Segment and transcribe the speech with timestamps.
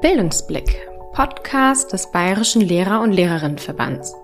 [0.00, 4.14] Bildungsblick, Podcast des Bayerischen Lehrer- und Lehrerinnenverbands.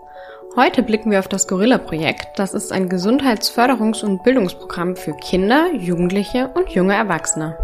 [0.55, 2.39] Heute blicken wir auf das Gorilla-Projekt.
[2.39, 7.59] Das ist ein Gesundheitsförderungs- und Bildungsprogramm für Kinder, Jugendliche und junge Erwachsene.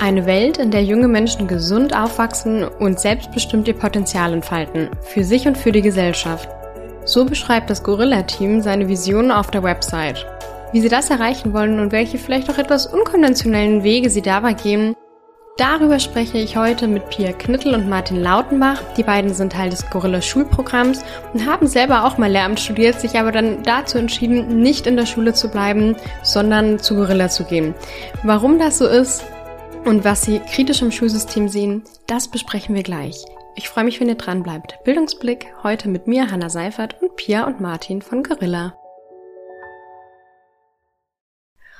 [0.00, 5.46] Eine Welt, in der junge Menschen gesund aufwachsen und selbstbestimmt ihr Potenzial entfalten, für sich
[5.46, 6.48] und für die Gesellschaft.
[7.04, 10.26] So beschreibt das Gorilla-Team seine Vision auf der Website.
[10.74, 14.96] Wie sie das erreichen wollen und welche vielleicht auch etwas unkonventionellen Wege sie dabei gehen,
[15.56, 18.82] darüber spreche ich heute mit Pia Knittel und Martin Lautenbach.
[18.96, 23.16] Die beiden sind Teil des Gorilla Schulprogramms und haben selber auch mal Lehramt studiert, sich
[23.20, 27.76] aber dann dazu entschieden, nicht in der Schule zu bleiben, sondern zu Gorilla zu gehen.
[28.24, 29.24] Warum das so ist
[29.84, 33.24] und was sie kritisch im Schulsystem sehen, das besprechen wir gleich.
[33.54, 34.82] Ich freue mich, wenn ihr dran bleibt.
[34.82, 38.74] Bildungsblick heute mit mir, Hanna Seifert und Pia und Martin von Gorilla.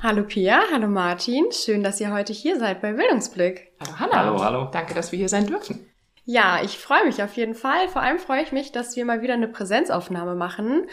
[0.05, 1.47] Hallo Pia, hallo Martin.
[1.51, 3.73] Schön, dass ihr heute hier seid bei Bildungsblick.
[3.81, 4.17] Hallo Hanna.
[4.17, 4.69] Hallo, hallo.
[4.71, 5.81] Danke, dass wir hier sein dürfen.
[6.27, 7.89] Ja, ich freue mich auf jeden Fall.
[7.89, 10.89] Vor allem freue ich mich, dass wir mal wieder eine Präsenzaufnahme machen.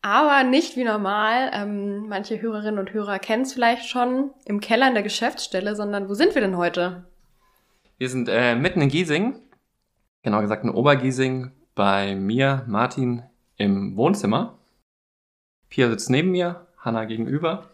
[0.00, 1.50] Aber nicht wie normal.
[1.52, 6.08] Ähm, manche Hörerinnen und Hörer kennen es vielleicht schon im Keller in der Geschäftsstelle, sondern
[6.08, 7.04] wo sind wir denn heute?
[7.98, 9.42] Wir sind äh, mitten in Giesing,
[10.22, 13.24] genau gesagt in Obergiesing, bei mir, Martin,
[13.58, 14.58] im Wohnzimmer.
[15.68, 17.73] Pia sitzt neben mir, Hanna gegenüber.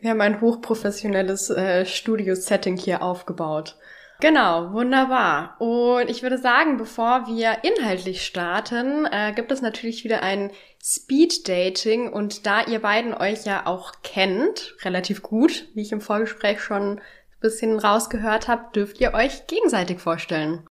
[0.00, 3.74] Wir haben ein hochprofessionelles äh, Studio-Setting hier aufgebaut.
[4.20, 5.56] Genau, wunderbar.
[5.60, 12.12] Und ich würde sagen, bevor wir inhaltlich starten, äh, gibt es natürlich wieder ein Speed-Dating.
[12.12, 16.98] Und da ihr beiden euch ja auch kennt, relativ gut, wie ich im Vorgespräch schon
[16.98, 17.00] ein
[17.40, 20.64] bisschen rausgehört habe, dürft ihr euch gegenseitig vorstellen.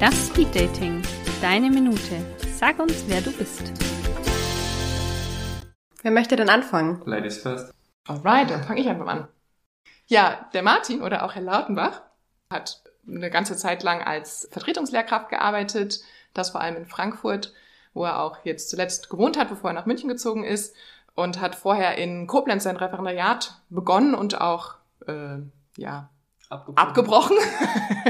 [0.00, 1.02] Das Speed Dating.
[1.42, 2.16] Deine Minute.
[2.58, 3.93] Sag uns, wer du bist.
[6.04, 7.00] Wer möchte denn anfangen?
[7.06, 7.72] Ladies first.
[8.06, 9.26] Alright, dann fange ich einfach an.
[10.06, 12.02] Ja, der Martin oder auch Herr Lautenbach
[12.50, 16.00] hat eine ganze Zeit lang als Vertretungslehrkraft gearbeitet,
[16.34, 17.54] das vor allem in Frankfurt,
[17.94, 20.76] wo er auch jetzt zuletzt gewohnt hat, bevor er nach München gezogen ist
[21.14, 24.74] und hat vorher in Koblenz sein Referendariat begonnen und auch
[25.06, 25.38] äh,
[25.78, 26.10] ja
[26.50, 26.86] Abgebrochen.
[26.86, 27.36] abgebrochen.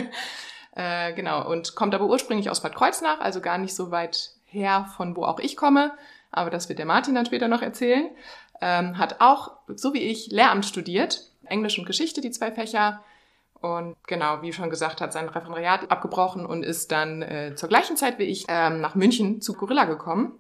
[0.72, 4.90] äh, genau und kommt aber ursprünglich aus Bad Kreuznach, also gar nicht so weit her
[4.96, 5.92] von wo auch ich komme,
[6.34, 8.10] aber das wird der Martin dann später noch erzählen.
[8.60, 13.02] Ähm, hat auch, so wie ich, Lehramt studiert, Englisch und Geschichte, die zwei Fächer.
[13.60, 17.96] Und genau, wie schon gesagt, hat sein Referendariat abgebrochen und ist dann äh, zur gleichen
[17.96, 20.38] Zeit wie ich ähm, nach München zu Gorilla gekommen.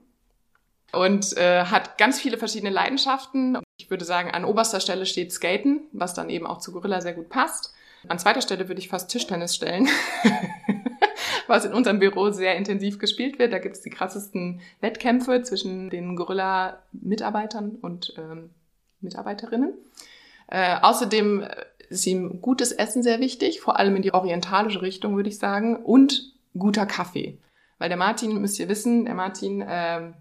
[0.92, 3.58] Und äh, hat ganz viele verschiedene Leidenschaften.
[3.78, 7.14] Ich würde sagen, an oberster Stelle steht Skaten, was dann eben auch zu Gorilla sehr
[7.14, 7.74] gut passt.
[8.08, 9.88] An zweiter Stelle würde ich fast Tischtennis stellen,
[11.46, 13.52] was in unserem Büro sehr intensiv gespielt wird.
[13.52, 18.50] Da gibt es die krassesten Wettkämpfe zwischen den Gorilla-Mitarbeitern und ähm,
[19.00, 19.74] Mitarbeiterinnen.
[20.48, 21.46] Äh, außerdem
[21.88, 25.76] ist ihm gutes Essen sehr wichtig, vor allem in die orientalische Richtung, würde ich sagen,
[25.76, 27.38] und guter Kaffee.
[27.78, 30.14] Weil der Martin, müsst ihr wissen, der Martin ähm,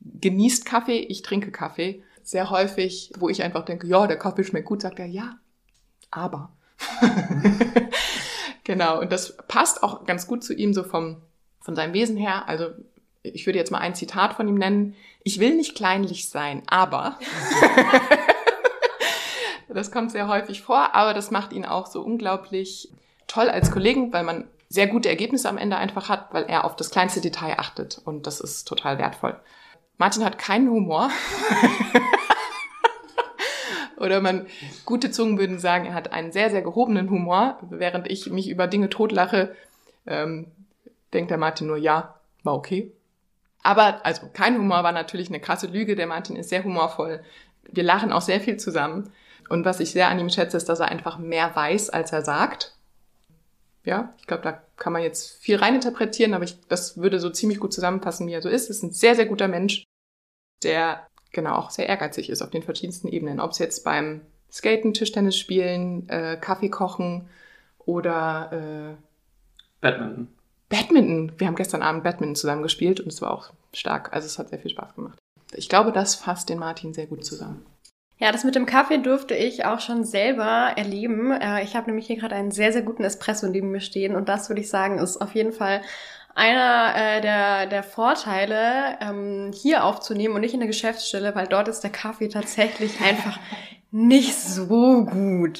[0.00, 2.02] genießt Kaffee, ich trinke Kaffee.
[2.22, 5.38] Sehr häufig, wo ich einfach denke, ja, der Kaffee schmeckt gut, sagt er, ja,
[6.10, 6.52] aber.
[8.64, 11.22] genau, und das passt auch ganz gut zu ihm so vom,
[11.60, 12.48] von seinem Wesen her.
[12.48, 12.70] Also
[13.22, 14.94] ich würde jetzt mal ein Zitat von ihm nennen.
[15.22, 17.18] Ich will nicht kleinlich sein, aber.
[19.68, 22.90] das kommt sehr häufig vor, aber das macht ihn auch so unglaublich
[23.26, 26.76] toll als Kollegen, weil man sehr gute Ergebnisse am Ende einfach hat, weil er auf
[26.76, 29.38] das kleinste Detail achtet und das ist total wertvoll.
[29.98, 31.10] Martin hat keinen Humor.
[34.00, 34.46] Oder man,
[34.86, 38.66] gute Zungen würden sagen, er hat einen sehr, sehr gehobenen Humor, während ich mich über
[38.66, 39.54] Dinge totlache,
[40.06, 40.46] ähm,
[41.12, 42.92] denkt der Martin nur, ja, war okay.
[43.62, 45.96] Aber, also, kein Humor war natürlich eine krasse Lüge.
[45.96, 47.22] Der Martin ist sehr humorvoll.
[47.70, 49.12] Wir lachen auch sehr viel zusammen.
[49.50, 52.22] Und was ich sehr an ihm schätze, ist, dass er einfach mehr weiß, als er
[52.22, 52.74] sagt.
[53.84, 57.60] Ja, ich glaube, da kann man jetzt viel reininterpretieren, aber ich, das würde so ziemlich
[57.60, 58.70] gut zusammenpassen, wie er so ist.
[58.70, 59.84] Ist ein sehr, sehr guter Mensch,
[60.62, 63.40] der genau auch sehr ehrgeizig ist auf den verschiedensten Ebenen.
[63.40, 67.28] Ob es jetzt beim Skaten, Tischtennis spielen, äh, Kaffee kochen
[67.78, 69.02] oder äh,
[69.80, 70.28] Badminton.
[70.68, 71.32] Badminton.
[71.38, 74.12] Wir haben gestern Abend Badminton zusammen gespielt und es war auch stark.
[74.12, 75.18] Also es hat sehr viel Spaß gemacht.
[75.54, 77.66] Ich glaube, das fasst den Martin sehr gut zusammen.
[78.18, 81.32] Ja, das mit dem Kaffee durfte ich auch schon selber erleben.
[81.32, 84.28] Äh, Ich habe nämlich hier gerade einen sehr, sehr guten Espresso neben mir stehen und
[84.28, 85.80] das würde ich sagen, ist auf jeden Fall
[86.34, 91.68] einer äh, der, der Vorteile, ähm, hier aufzunehmen und nicht in der Geschäftsstelle, weil dort
[91.68, 93.38] ist der Kaffee tatsächlich einfach
[93.90, 95.58] nicht so gut.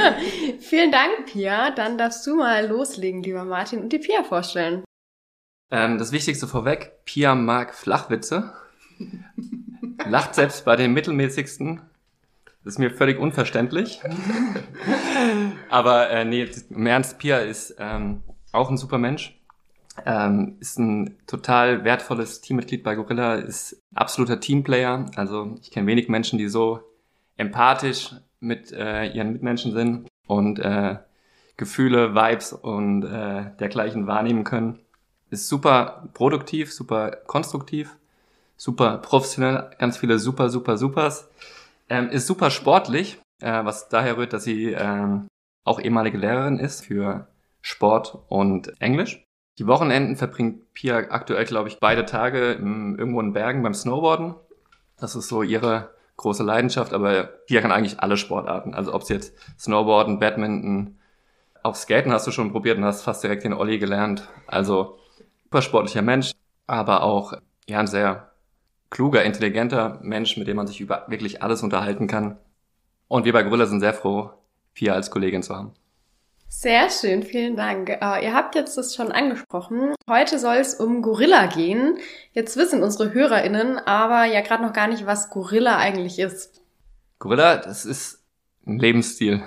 [0.60, 1.70] Vielen Dank, Pia.
[1.70, 4.84] Dann darfst du mal loslegen, lieber Martin, und die Pia vorstellen.
[5.70, 8.52] Ähm, das Wichtigste vorweg, Pia mag Flachwitze.
[10.06, 11.82] lacht selbst bei den mittelmäßigsten.
[12.64, 14.00] Das ist mir völlig unverständlich.
[15.70, 18.22] Aber äh, nee, im Ernst, Pia ist ähm,
[18.52, 19.35] auch ein super Mensch.
[20.04, 25.06] Ähm, ist ein total wertvolles Teammitglied bei Gorilla, ist absoluter Teamplayer.
[25.16, 26.80] Also ich kenne wenig Menschen, die so
[27.36, 30.96] empathisch mit äh, ihren Mitmenschen sind und äh,
[31.56, 34.80] Gefühle, Vibes und äh, dergleichen wahrnehmen können.
[35.30, 37.96] Ist super produktiv, super konstruktiv,
[38.56, 41.28] super professionell, ganz viele super, super, supers.
[41.88, 45.28] Ähm, ist super sportlich, äh, was daher rührt, dass sie ähm,
[45.64, 47.26] auch ehemalige Lehrerin ist für
[47.60, 49.25] Sport und Englisch.
[49.58, 54.34] Die Wochenenden verbringt Pia aktuell, glaube ich, beide Tage im, irgendwo in Bergen beim Snowboarden.
[54.98, 58.74] Das ist so ihre große Leidenschaft, aber Pia kann eigentlich alle Sportarten.
[58.74, 60.98] Also ob es jetzt Snowboarden, Badminton,
[61.62, 64.28] auch Skaten hast du schon probiert und hast fast direkt den Olli gelernt.
[64.46, 64.98] Also
[65.44, 66.32] super sportlicher Mensch,
[66.66, 67.34] aber auch
[67.66, 68.32] ja ein sehr
[68.90, 72.36] kluger, intelligenter Mensch, mit dem man sich über wirklich alles unterhalten kann.
[73.08, 74.30] Und wir bei Gorilla sind sehr froh,
[74.74, 75.72] Pia als Kollegin zu haben.
[76.48, 77.88] Sehr schön, vielen Dank.
[77.88, 79.94] Uh, ihr habt jetzt das schon angesprochen.
[80.08, 81.98] Heute soll es um Gorilla gehen.
[82.32, 86.62] Jetzt wissen unsere HörerInnen aber ja gerade noch gar nicht, was Gorilla eigentlich ist.
[87.18, 88.24] Gorilla, das ist
[88.66, 89.42] ein Lebensstil.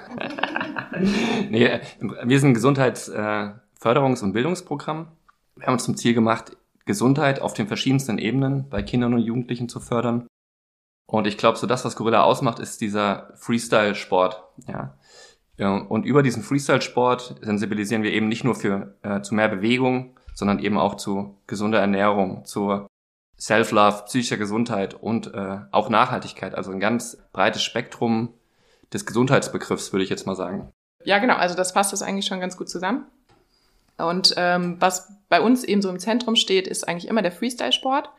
[1.50, 5.08] nee, wir sind ein Gesundheitsförderungs- und Bildungsprogramm.
[5.56, 6.56] Wir haben uns zum Ziel gemacht,
[6.86, 10.28] Gesundheit auf den verschiedensten Ebenen bei Kindern und Jugendlichen zu fördern.
[11.06, 14.44] Und ich glaube, so das, was Gorilla ausmacht, ist dieser Freestyle-Sport.
[14.68, 14.96] Ja.
[15.68, 20.60] Und über diesen Freestyle-Sport sensibilisieren wir eben nicht nur für äh, zu mehr Bewegung, sondern
[20.60, 22.88] eben auch zu gesunder Ernährung, zur
[23.38, 26.56] Self-Love, psychischer Gesundheit und äh, auch Nachhaltigkeit.
[26.56, 28.34] Also ein ganz breites Spektrum
[28.94, 30.72] des Gesundheitsbegriffs, würde ich jetzt mal sagen.
[31.04, 31.36] Ja, genau.
[31.36, 33.06] Also das fasst das eigentlich schon ganz gut zusammen.
[33.98, 38.10] Und ähm, was bei uns eben so im Zentrum steht, ist eigentlich immer der Freestyle-Sport.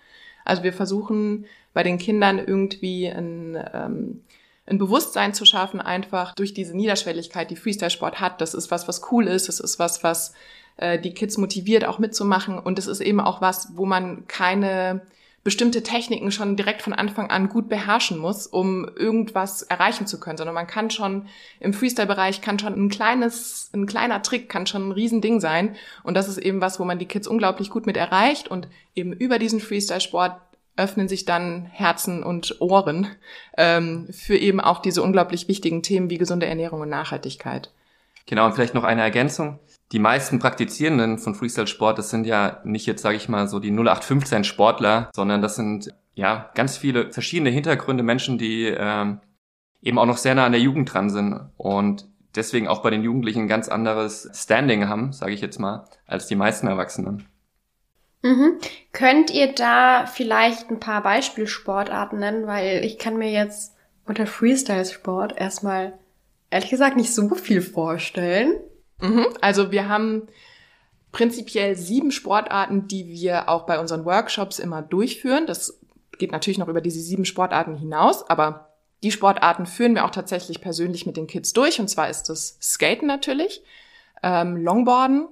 [0.44, 4.24] Also wir versuchen bei den Kindern irgendwie ein ähm,
[4.70, 8.40] ein Bewusstsein zu schaffen, einfach durch diese Niederschwelligkeit, die Freestyle-Sport hat.
[8.40, 9.48] Das ist was, was cool ist.
[9.48, 10.32] Das ist was, was
[10.76, 12.58] äh, die Kids motiviert, auch mitzumachen.
[12.58, 15.02] Und es ist eben auch was, wo man keine
[15.42, 20.36] bestimmte Techniken schon direkt von Anfang an gut beherrschen muss, um irgendwas erreichen zu können,
[20.36, 21.26] sondern man kann schon
[21.60, 25.76] im Freestyle-Bereich kann schon ein kleines, ein kleiner Trick kann schon ein Riesending sein.
[26.02, 29.12] Und das ist eben was, wo man die Kids unglaublich gut mit erreicht und eben
[29.14, 30.36] über diesen Freestyle-Sport
[30.80, 33.06] öffnen sich dann Herzen und Ohren
[33.56, 37.70] ähm, für eben auch diese unglaublich wichtigen Themen wie gesunde Ernährung und Nachhaltigkeit.
[38.26, 39.58] Genau, und vielleicht noch eine Ergänzung.
[39.92, 43.70] Die meisten Praktizierenden von Freestyle-Sport, das sind ja nicht jetzt, sage ich mal, so die
[43.70, 49.20] 0815 Sportler, sondern das sind ja ganz viele verschiedene Hintergründe, Menschen, die ähm,
[49.82, 53.02] eben auch noch sehr nah an der Jugend dran sind und deswegen auch bei den
[53.02, 57.26] Jugendlichen ein ganz anderes Standing haben, sage ich jetzt mal, als die meisten Erwachsenen.
[58.22, 58.58] Mhm.
[58.92, 62.46] Könnt ihr da vielleicht ein paar Beispielsportarten nennen?
[62.46, 63.74] Weil ich kann mir jetzt
[64.06, 65.94] unter Freestyle-Sport erstmal
[66.50, 68.54] ehrlich gesagt nicht so viel vorstellen.
[69.00, 69.26] Mhm.
[69.40, 70.28] Also wir haben
[71.12, 75.46] prinzipiell sieben Sportarten, die wir auch bei unseren Workshops immer durchführen.
[75.46, 75.80] Das
[76.18, 78.68] geht natürlich noch über diese sieben Sportarten hinaus, aber
[79.02, 81.80] die Sportarten führen wir auch tatsächlich persönlich mit den Kids durch.
[81.80, 83.62] Und zwar ist das Skaten natürlich,
[84.22, 85.28] ähm, Longboarden,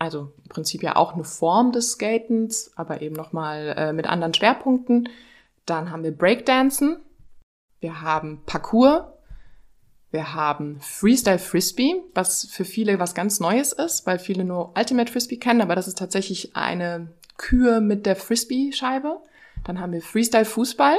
[0.00, 4.32] also im Prinzip ja auch eine Form des Skatens, aber eben nochmal äh, mit anderen
[4.32, 5.10] Schwerpunkten.
[5.66, 6.96] Dann haben wir Breakdancen,
[7.80, 9.18] wir haben Parkour,
[10.10, 15.12] wir haben Freestyle Frisbee, was für viele was ganz Neues ist, weil viele nur Ultimate
[15.12, 19.20] Frisbee kennen, aber das ist tatsächlich eine Kür mit der Frisbee-Scheibe.
[19.64, 20.96] Dann haben wir Freestyle Fußball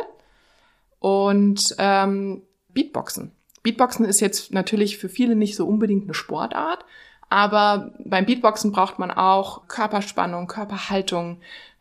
[1.00, 3.32] und ähm, Beatboxen.
[3.64, 6.86] Beatboxen ist jetzt natürlich für viele nicht so unbedingt eine Sportart,
[7.32, 11.38] aber beim Beatboxen braucht man auch Körperspannung, Körperhaltung,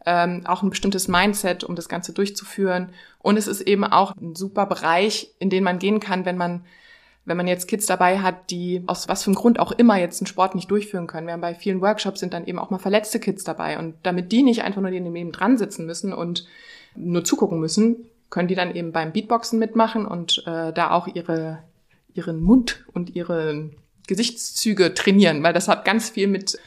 [0.06, 2.90] ähm, auch ein bestimmtes Mindset, um das Ganze durchzuführen.
[3.18, 6.64] Und es ist eben auch ein super Bereich, in den man gehen kann, wenn man
[7.26, 10.20] wenn man jetzt Kids dabei hat, die aus was für einem Grund auch immer jetzt
[10.20, 11.26] einen Sport nicht durchführen können.
[11.26, 13.78] Wir haben bei vielen Workshops sind dann eben auch mal verletzte Kids dabei.
[13.78, 16.46] Und damit die nicht einfach nur neben dran sitzen müssen und
[16.96, 21.62] nur zugucken müssen, können die dann eben beim Beatboxen mitmachen und äh, da auch ihre,
[22.14, 23.70] ihren Mund und ihre
[24.10, 26.58] Gesichtszüge trainieren, weil das hat ganz viel mit,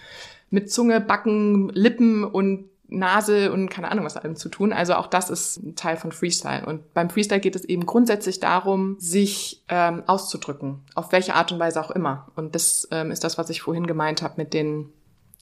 [0.49, 4.71] mit Zunge, Backen, Lippen und Nase und keine Ahnung was allem zu tun.
[4.71, 6.65] Also auch das ist ein Teil von Freestyle.
[6.65, 11.59] Und beim Freestyle geht es eben grundsätzlich darum, sich ähm, auszudrücken, auf welche Art und
[11.59, 12.27] Weise auch immer.
[12.35, 14.89] Und das ähm, ist das, was ich vorhin gemeint habe mit den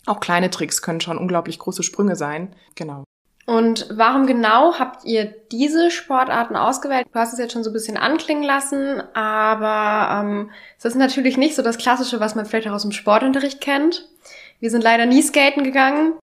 [0.07, 2.55] auch kleine Tricks können schon unglaublich große Sprünge sein.
[2.73, 3.03] Genau.
[3.51, 7.07] Und warum genau habt ihr diese Sportarten ausgewählt?
[7.11, 11.35] Du hast es jetzt schon so ein bisschen anklingen lassen, aber ähm, es ist natürlich
[11.35, 14.07] nicht so das Klassische, was man vielleicht auch aus dem Sportunterricht kennt.
[14.61, 16.13] Wir sind leider nie skaten gegangen.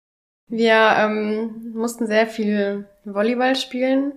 [0.47, 4.13] Wir ähm, mussten sehr viel Volleyball spielen.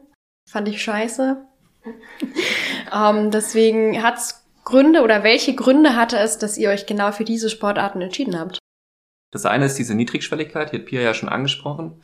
[0.50, 1.46] Fand ich scheiße.
[2.96, 7.50] ähm, deswegen hat's Gründe oder welche Gründe hatte es, dass ihr euch genau für diese
[7.50, 8.58] Sportarten entschieden habt?
[9.34, 12.02] Das eine ist diese Niedrigschwelligkeit, die hat Pia ja schon angesprochen.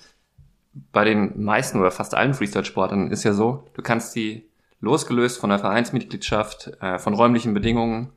[0.91, 4.47] Bei den meisten oder fast allen Freestyle-Sportarten ist ja so, du kannst die
[4.79, 8.11] losgelöst von der Vereinsmitgliedschaft, äh, von räumlichen Bedingungen,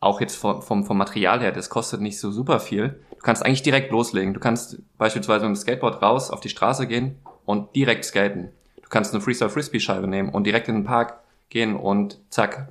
[0.00, 3.00] auch jetzt vom, vom, vom Material her, das kostet nicht so super viel.
[3.10, 4.34] Du kannst eigentlich direkt loslegen.
[4.34, 7.16] Du kannst beispielsweise mit dem Skateboard raus auf die Straße gehen
[7.46, 8.50] und direkt skaten.
[8.82, 12.68] Du kannst eine Freestyle-Frisbee-Scheibe nehmen und direkt in den Park gehen und zack,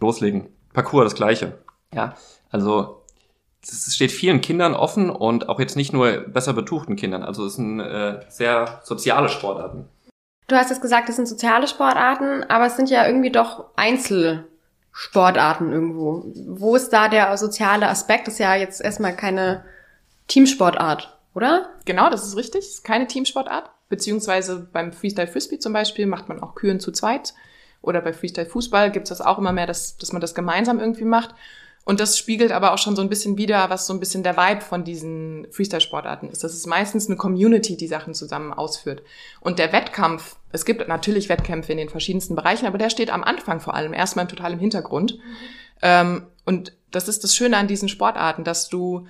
[0.00, 0.46] loslegen.
[0.72, 1.58] Parcours das gleiche.
[1.92, 2.14] Ja,
[2.50, 2.95] also
[3.72, 7.22] es steht vielen Kindern offen und auch jetzt nicht nur besser betuchten Kindern.
[7.22, 9.88] Also es sind äh, sehr soziale Sportarten.
[10.48, 15.72] Du hast jetzt gesagt, es sind soziale Sportarten, aber es sind ja irgendwie doch Einzelsportarten
[15.72, 16.24] irgendwo.
[16.46, 18.28] Wo ist da der soziale Aspekt?
[18.28, 19.64] Das ist ja jetzt erstmal keine
[20.28, 21.70] Teamsportart, oder?
[21.84, 22.60] Genau, das ist richtig.
[22.60, 23.70] Es ist keine Teamsportart.
[23.88, 27.34] Beziehungsweise beim Freestyle Frisbee zum Beispiel macht man auch Kühen zu zweit.
[27.82, 30.78] Oder bei Freestyle Fußball gibt es das auch immer mehr, dass, dass man das gemeinsam
[30.80, 31.34] irgendwie macht.
[31.86, 34.36] Und das spiegelt aber auch schon so ein bisschen wider, was so ein bisschen der
[34.36, 36.42] Vibe von diesen Freestyle-Sportarten ist.
[36.42, 39.04] Das ist meistens eine Community, die Sachen zusammen ausführt.
[39.40, 43.22] Und der Wettkampf, es gibt natürlich Wettkämpfe in den verschiedensten Bereichen, aber der steht am
[43.22, 45.20] Anfang vor allem erstmal total im Hintergrund.
[45.80, 49.06] Ähm, und das ist das Schöne an diesen Sportarten, dass du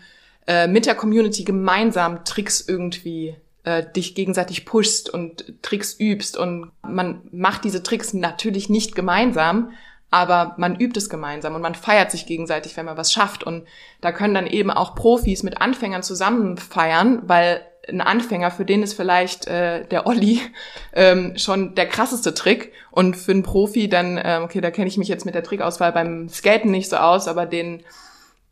[0.47, 6.73] äh, mit der Community gemeinsam Tricks irgendwie äh, dich gegenseitig pushst und Tricks übst und
[6.83, 9.73] man macht diese Tricks natürlich nicht gemeinsam,
[10.11, 13.43] aber man übt es gemeinsam und man feiert sich gegenseitig, wenn man was schafft.
[13.43, 13.67] Und
[14.01, 18.83] da können dann eben auch Profis mit Anfängern zusammen feiern, weil ein Anfänger, für den
[18.83, 20.41] ist vielleicht äh, der Olli
[20.93, 22.73] ähm, schon der krasseste Trick.
[22.91, 25.93] Und für einen Profi dann, äh, okay, da kenne ich mich jetzt mit der Trickauswahl
[25.93, 27.83] beim Skaten nicht so aus, aber den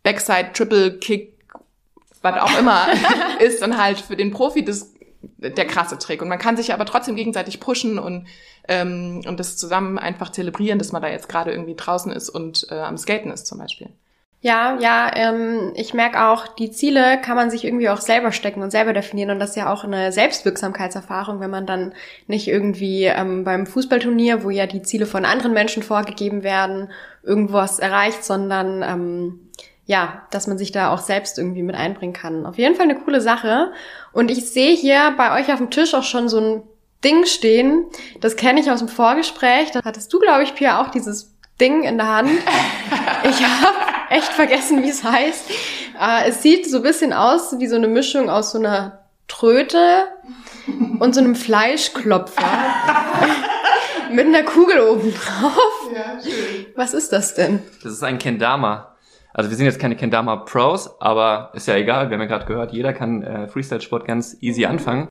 [0.02, 1.38] Backside Triple Kick,
[2.20, 2.87] was auch immer,
[3.40, 4.93] ist dann halt für den Profi das
[5.38, 6.22] der krasse Trick.
[6.22, 8.26] Und man kann sich aber trotzdem gegenseitig pushen und,
[8.68, 12.66] ähm, und das zusammen einfach zelebrieren, dass man da jetzt gerade irgendwie draußen ist und
[12.70, 13.88] äh, am Skaten ist zum Beispiel.
[14.44, 18.62] Ja, ja, ähm, ich merke auch, die Ziele kann man sich irgendwie auch selber stecken
[18.62, 19.30] und selber definieren.
[19.30, 21.94] Und das ist ja auch eine Selbstwirksamkeitserfahrung, wenn man dann
[22.26, 26.90] nicht irgendwie ähm, beim Fußballturnier, wo ja die Ziele von anderen Menschen vorgegeben werden,
[27.22, 29.40] irgendwas erreicht, sondern ähm,
[29.86, 32.44] ja, dass man sich da auch selbst irgendwie mit einbringen kann.
[32.44, 33.72] Auf jeden Fall eine coole Sache.
[34.14, 36.62] Und ich sehe hier bei euch auf dem Tisch auch schon so ein
[37.04, 37.85] Ding stehen.
[38.21, 39.73] Das kenne ich aus dem Vorgespräch.
[39.73, 42.30] Da hattest du, glaube ich, Pia, auch dieses Ding in der Hand.
[43.26, 43.76] Ich habe
[44.11, 45.50] echt vergessen, wie es heißt.
[45.99, 50.04] Äh, es sieht so ein bisschen aus wie so eine Mischung aus so einer Tröte
[50.99, 52.44] und so einem Fleischklopfer.
[54.11, 55.90] mit einer Kugel oben drauf.
[55.94, 56.66] Ja, schön.
[56.76, 57.62] Was ist das denn?
[57.83, 58.93] Das ist ein Kendama.
[59.34, 62.46] Also wir sind jetzt keine Kendama Pros, aber ist ja egal, wir haben ja gerade
[62.46, 65.08] gehört, jeder kann äh, Freestyle-Sport ganz easy anfangen.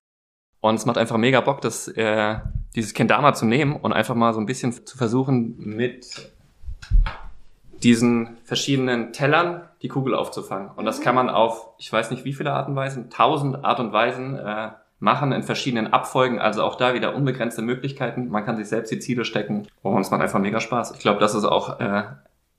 [0.62, 2.38] Und es macht einfach mega Bock, das, äh,
[2.74, 6.32] dieses Kendama zu nehmen und einfach mal so ein bisschen zu versuchen, mit
[7.84, 10.70] diesen verschiedenen Tellern die Kugel aufzufangen.
[10.78, 13.82] Und das kann man auf, ich weiß nicht wie viele Arten und Weisen, tausend Art
[13.82, 16.40] und Weisen äh, machen in verschiedenen Abfolgen.
[16.40, 18.30] Also auch da wieder unbegrenzte Möglichkeiten.
[18.30, 20.94] Man kann sich selbst die Ziele stecken und es macht einfach mega Spaß.
[20.94, 22.04] Ich glaube, das ist auch äh,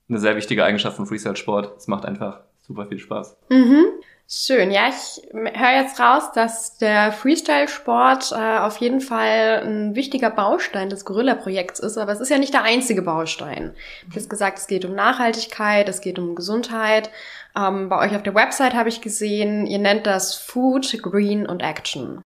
[0.08, 1.76] eine sehr wichtige Eigenschaft von Freestyle-Sport.
[1.76, 3.36] Es macht einfach super viel Spaß.
[3.48, 3.86] Mhm.
[4.26, 4.70] Schön.
[4.70, 10.88] Ja, ich höre jetzt raus, dass der Freestyle-Sport äh, auf jeden Fall ein wichtiger Baustein
[10.88, 13.74] des Gorilla-Projekts ist, aber es ist ja nicht der einzige Baustein.
[14.08, 17.10] Du hast gesagt, es geht um Nachhaltigkeit, es geht um Gesundheit.
[17.54, 21.62] Ähm, bei euch auf der Website habe ich gesehen, ihr nennt das Food, Green und
[21.62, 22.22] Action.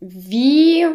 [0.00, 0.86] Wie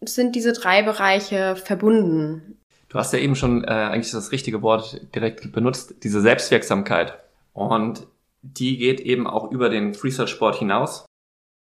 [0.00, 2.51] sind diese drei Bereiche verbunden?
[2.92, 7.18] Du hast ja eben schon äh, eigentlich das richtige Wort direkt benutzt, diese Selbstwirksamkeit.
[7.54, 8.06] Und
[8.42, 11.06] die geht eben auch über den Freestyle-Sport hinaus.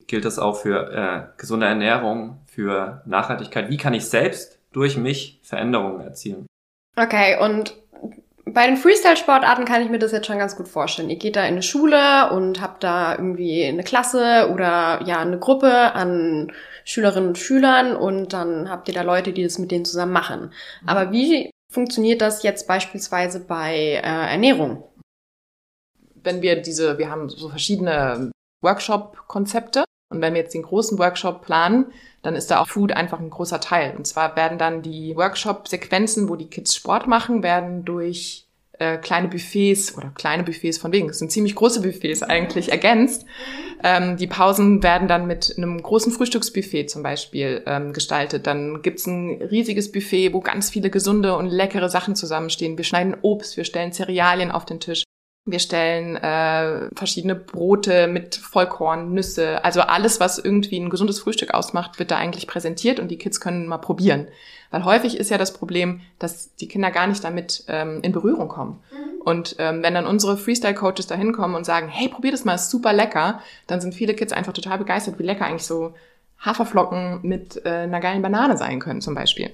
[0.07, 3.69] Gilt das auch für äh, gesunde Ernährung, für Nachhaltigkeit?
[3.69, 6.47] Wie kann ich selbst durch mich Veränderungen erzielen?
[6.97, 7.75] Okay, und
[8.53, 11.11] bei den Freestyle-Sportarten kann ich mir das jetzt schon ganz gut vorstellen.
[11.11, 15.39] Ihr geht da in eine Schule und habt da irgendwie eine Klasse oder ja eine
[15.39, 16.53] Gruppe an
[16.85, 20.53] Schülerinnen und Schülern und dann habt ihr da Leute, die das mit denen zusammen machen.
[20.83, 20.89] Mhm.
[20.89, 24.85] Aber wie funktioniert das jetzt beispielsweise bei äh, Ernährung?
[26.15, 31.43] Wenn wir diese, wir haben so verschiedene Workshop-Konzepte und wenn wir jetzt den großen Workshop
[31.43, 31.87] planen,
[32.23, 33.95] dann ist da auch Food einfach ein großer Teil.
[33.97, 38.47] Und zwar werden dann die Workshop-Sequenzen, wo die Kids Sport machen, werden durch
[38.79, 43.27] äh, kleine Buffets oder kleine Buffets von wegen, es sind ziemlich große Buffets eigentlich ergänzt.
[43.83, 48.47] Ähm, die Pausen werden dann mit einem großen Frühstücksbuffet zum Beispiel ähm, gestaltet.
[48.47, 52.77] Dann gibt's ein riesiges Buffet, wo ganz viele gesunde und leckere Sachen zusammenstehen.
[52.77, 55.05] Wir schneiden Obst, wir stellen Cerealien auf den Tisch.
[55.51, 61.55] Wir stellen äh, verschiedene Brote mit Vollkorn, Nüsse, also alles, was irgendwie ein gesundes Frühstück
[61.55, 64.29] ausmacht, wird da eigentlich präsentiert und die Kids können mal probieren.
[64.71, 68.49] Weil häufig ist ja das Problem, dass die Kinder gar nicht damit ähm, in Berührung
[68.49, 68.81] kommen.
[68.93, 69.21] Mhm.
[69.23, 72.71] Und ähm, wenn dann unsere Freestyle-Coaches da hinkommen und sagen, hey, probier das mal, ist
[72.71, 75.95] super lecker, dann sind viele Kids einfach total begeistert, wie lecker eigentlich so
[76.41, 79.51] Haferflocken mit äh, einer geilen Banane sein können zum Beispiel.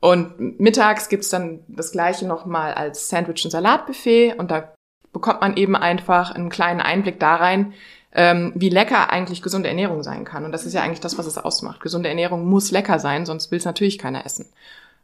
[0.00, 4.72] Und mittags gibt's dann das gleiche nochmal als Sandwich- und Salatbuffet und da
[5.20, 7.74] bekommt man eben einfach einen kleinen Einblick da rein,
[8.12, 10.44] ähm, wie lecker eigentlich gesunde Ernährung sein kann.
[10.44, 11.80] Und das ist ja eigentlich das, was es ausmacht.
[11.80, 14.46] Gesunde Ernährung muss lecker sein, sonst will es natürlich keiner essen.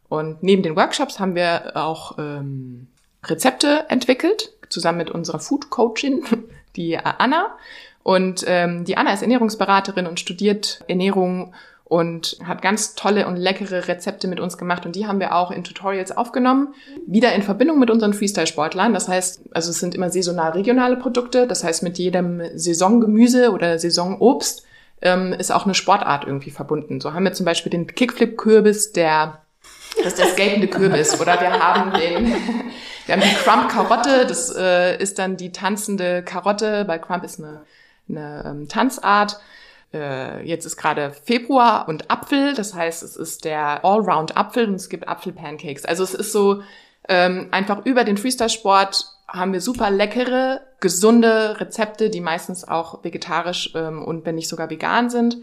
[0.09, 2.87] Und neben den Workshops haben wir auch ähm,
[3.23, 6.23] Rezepte entwickelt, zusammen mit unserer Food Coachin,
[6.75, 7.55] die Anna.
[8.03, 11.53] Und ähm, die Anna ist Ernährungsberaterin und studiert Ernährung
[11.89, 15.51] und hat ganz tolle und leckere Rezepte mit uns gemacht und die haben wir auch
[15.51, 16.73] in Tutorials aufgenommen,
[17.05, 18.93] wieder in Verbindung mit unseren Freestyle-Sportlern.
[18.93, 23.79] Das heißt, also es sind immer saisonal regionale Produkte, das heißt mit jedem Saisongemüse oder
[23.79, 24.65] Saisonobst
[25.01, 26.99] ähm, ist auch eine Sportart irgendwie verbunden.
[26.99, 29.41] So haben wir zum Beispiel den Kickflip-Kürbis, der
[29.97, 31.19] das ist der skatende Kürbis.
[31.21, 32.27] Oder wir haben den,
[33.05, 37.61] wir haben die Crump-Karotte, das äh, ist dann die tanzende Karotte, weil Crump ist eine,
[38.09, 39.39] eine ähm, Tanzart
[39.93, 44.89] äh, jetzt ist gerade Februar und Apfel, das heißt, es ist der Allround-Apfel und es
[44.89, 45.85] gibt Apfel-Pancakes.
[45.85, 46.61] Also es ist so
[47.07, 53.71] ähm, einfach über den Freestyle-Sport haben wir super leckere, gesunde Rezepte, die meistens auch vegetarisch
[53.75, 55.37] ähm, und wenn nicht sogar vegan sind.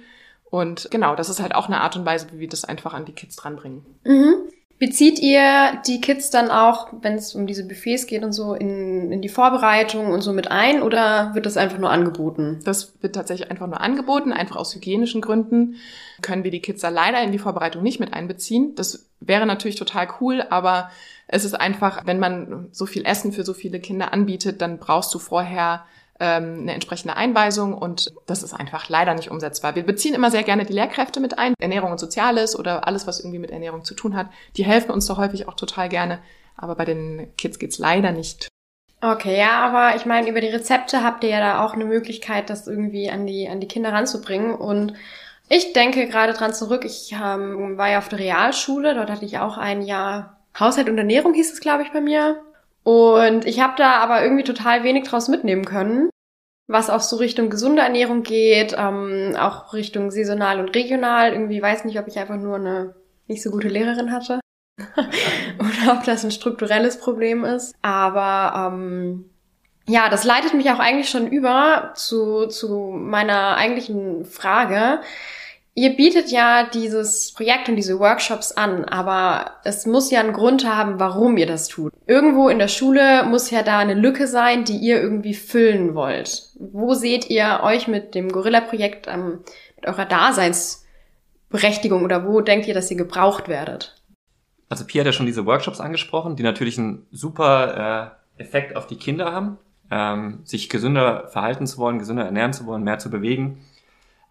[0.50, 3.04] Und genau, das ist halt auch eine Art und Weise, wie wir das einfach an
[3.04, 3.84] die Kids dranbringen.
[4.04, 4.34] Mhm.
[4.78, 9.12] Bezieht ihr die Kids dann auch, wenn es um diese Buffets geht und so, in,
[9.12, 12.60] in die Vorbereitung und so mit ein oder wird das einfach nur angeboten?
[12.64, 15.76] Das wird tatsächlich einfach nur angeboten, einfach aus hygienischen Gründen
[16.22, 18.74] können wir die Kids da leider in die Vorbereitung nicht mit einbeziehen.
[18.74, 20.90] Das wäre natürlich total cool, aber
[21.28, 25.14] es ist einfach, wenn man so viel Essen für so viele Kinder anbietet, dann brauchst
[25.14, 25.84] du vorher
[26.20, 29.74] ähm, eine entsprechende Einweisung und das ist einfach leider nicht umsetzbar.
[29.74, 33.20] Wir beziehen immer sehr gerne die Lehrkräfte mit ein, Ernährung und Soziales oder alles, was
[33.20, 34.28] irgendwie mit Ernährung zu tun hat.
[34.56, 36.20] Die helfen uns da häufig auch total gerne,
[36.56, 38.48] aber bei den Kids geht's leider nicht.
[39.00, 42.48] Okay, ja, aber ich meine, über die Rezepte habt ihr ja da auch eine Möglichkeit,
[42.48, 44.94] das irgendwie an die, an die Kinder ranzubringen und
[45.48, 49.38] ich denke gerade dran zurück, ich ähm, war ja auf der Realschule, dort hatte ich
[49.38, 52.42] auch ein Jahr Haushalt und Ernährung hieß es, glaube ich, bei mir.
[52.84, 56.10] Und ich habe da aber irgendwie total wenig draus mitnehmen können,
[56.66, 61.32] was auch so Richtung gesunde Ernährung geht, ähm, auch Richtung saisonal und regional.
[61.32, 62.94] Irgendwie weiß nicht, ob ich einfach nur eine
[63.26, 64.40] nicht so gute Lehrerin hatte
[65.58, 67.74] oder ob das ein strukturelles Problem ist.
[67.80, 69.30] Aber ähm,
[69.86, 75.00] ja, das leitet mich auch eigentlich schon über zu, zu meiner eigentlichen Frage.
[75.76, 80.64] Ihr bietet ja dieses Projekt und diese Workshops an, aber es muss ja einen Grund
[80.64, 81.92] haben, warum ihr das tut.
[82.06, 86.50] Irgendwo in der Schule muss ja da eine Lücke sein, die ihr irgendwie füllen wollt.
[86.60, 89.40] Wo seht ihr euch mit dem Gorilla-Projekt, ähm,
[89.74, 94.00] mit eurer Daseinsberechtigung oder wo denkt ihr, dass ihr gebraucht werdet?
[94.68, 98.86] Also Pia hat ja schon diese Workshops angesprochen, die natürlich einen super äh, Effekt auf
[98.86, 99.58] die Kinder haben,
[99.90, 103.58] ähm, sich gesünder verhalten zu wollen, gesünder ernähren zu wollen, mehr zu bewegen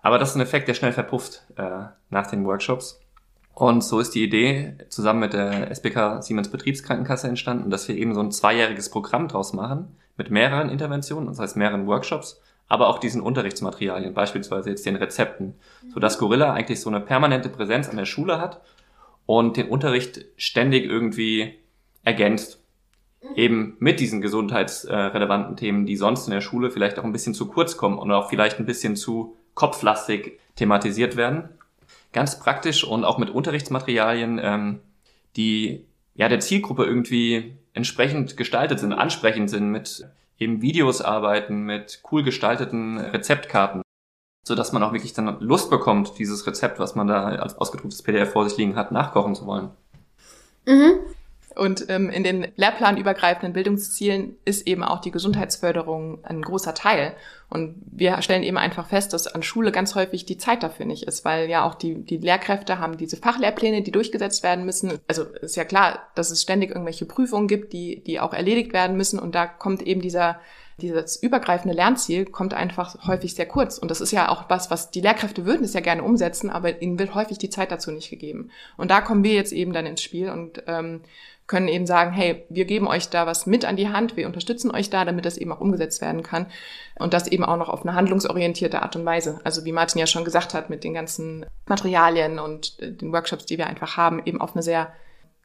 [0.04, 3.00] aber das ist ein Effekt, der schnell verpufft äh, nach den Workshops.
[3.56, 8.14] Und so ist die Idee zusammen mit der SBK Siemens Betriebskrankenkasse entstanden, dass wir eben
[8.14, 13.00] so ein zweijähriges Programm draus machen mit mehreren Interventionen, das heißt mehreren Workshops, aber auch
[13.00, 15.56] diesen Unterrichtsmaterialien, beispielsweise jetzt den Rezepten,
[15.94, 18.62] so dass Gorilla eigentlich so eine permanente Präsenz an der Schule hat
[19.26, 21.60] und den Unterricht ständig irgendwie
[22.04, 22.60] ergänzt.
[23.36, 27.48] Eben mit diesen gesundheitsrelevanten Themen, die sonst in der Schule vielleicht auch ein bisschen zu
[27.48, 31.50] kurz kommen und auch vielleicht ein bisschen zu kopflastig thematisiert werden.
[32.12, 34.80] Ganz praktisch und auch mit Unterrichtsmaterialien, ähm,
[35.36, 35.86] die
[36.16, 42.24] ja der Zielgruppe irgendwie entsprechend gestaltet sind, ansprechend sind, mit eben Videos arbeiten, mit cool
[42.24, 43.82] gestalteten Rezeptkarten,
[44.46, 48.04] so dass man auch wirklich dann Lust bekommt, dieses Rezept, was man da als ausgedrucktes
[48.04, 49.72] PDF vor sich liegen hat, nachkochen zu wollen.
[50.66, 51.00] Mhm.
[51.56, 57.16] Und ähm, in den lehrplanübergreifenden Bildungszielen ist eben auch die Gesundheitsförderung ein großer Teil.
[57.50, 61.04] Und wir stellen eben einfach fest, dass an Schule ganz häufig die Zeit dafür nicht
[61.04, 65.00] ist, weil ja auch die, die Lehrkräfte haben diese Fachlehrpläne, die durchgesetzt werden müssen.
[65.08, 68.98] Also ist ja klar, dass es ständig irgendwelche Prüfungen gibt, die, die auch erledigt werden
[68.98, 69.20] müssen.
[69.20, 70.40] Und da kommt eben dieser
[70.78, 73.78] dieses übergreifende Lernziel kommt einfach häufig sehr kurz.
[73.78, 76.82] Und das ist ja auch was, was die Lehrkräfte würden es ja gerne umsetzen, aber
[76.82, 78.50] ihnen wird häufig die Zeit dazu nicht gegeben.
[78.78, 81.02] Und da kommen wir jetzt eben dann ins Spiel und ähm,
[81.48, 84.72] können eben sagen, hey, wir geben euch da was mit an die Hand, wir unterstützen
[84.72, 86.48] euch da, damit das eben auch umgesetzt werden kann.
[86.98, 89.40] Und das eben auch noch auf eine handlungsorientierte Art und Weise.
[89.44, 93.46] Also wie Martin ja schon gesagt hat, mit den ganzen Materialien und äh, den Workshops,
[93.46, 94.94] die wir einfach haben, eben auf eine sehr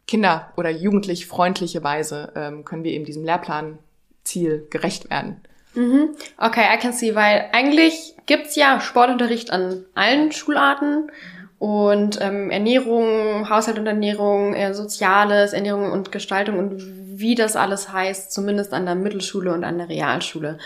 [0.07, 3.79] kinder- oder jugendlich freundliche Weise ähm, können wir eben diesem Lehrplan
[4.25, 5.41] Ziel gerecht werden.
[5.75, 6.17] Mhm.
[6.39, 11.11] Okay, I can see, weil eigentlich gibt's ja Sportunterricht an allen Schularten
[11.59, 16.75] und ähm, Ernährung, Haushalt und Ernährung, äh, Soziales, Ernährung und Gestaltung und
[17.21, 20.59] wie das alles heißt, zumindest an der Mittelschule und an der Realschule.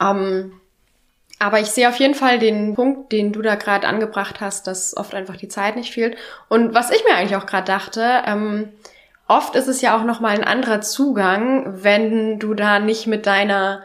[0.00, 0.52] Ähm,
[1.38, 4.96] aber ich sehe auf jeden Fall den Punkt, den du da gerade angebracht hast, dass
[4.96, 6.16] oft einfach die Zeit nicht fehlt.
[6.48, 8.68] Und was ich mir eigentlich auch gerade dachte, ähm,
[9.26, 13.82] oft ist es ja auch nochmal ein anderer Zugang, wenn du da nicht mit deiner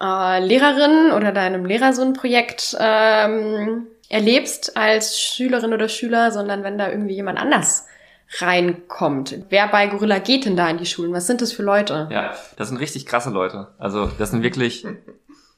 [0.00, 6.62] äh, Lehrerin oder deinem Lehrer so ein Projekt ähm, erlebst als Schülerin oder Schüler, sondern
[6.62, 7.86] wenn da irgendwie jemand anders
[8.38, 9.40] reinkommt.
[9.48, 11.12] Wer bei Gorilla geht denn da in die Schulen?
[11.12, 12.08] Was sind das für Leute?
[12.12, 13.74] Ja, das sind richtig krasse Leute.
[13.76, 14.86] Also das sind wirklich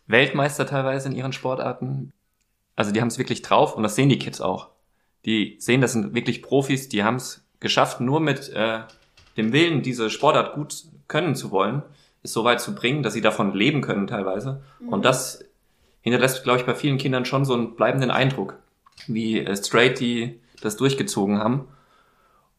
[0.06, 2.14] Weltmeister teilweise in ihren Sportarten.
[2.76, 4.70] Also die haben es wirklich drauf und das sehen die Kids auch.
[5.26, 8.80] Die sehen, das sind wirklich Profis, die haben es geschafft, nur mit äh,
[9.36, 10.74] dem Willen, diese Sportart gut
[11.08, 11.82] können zu wollen,
[12.22, 14.62] es so weit zu bringen, dass sie davon leben können teilweise.
[14.80, 14.88] Mhm.
[14.88, 15.44] Und das
[16.06, 18.60] hinterlässt, glaube ich, bei vielen Kindern schon so einen bleibenden Eindruck,
[19.08, 21.66] wie äh, straight die das durchgezogen haben.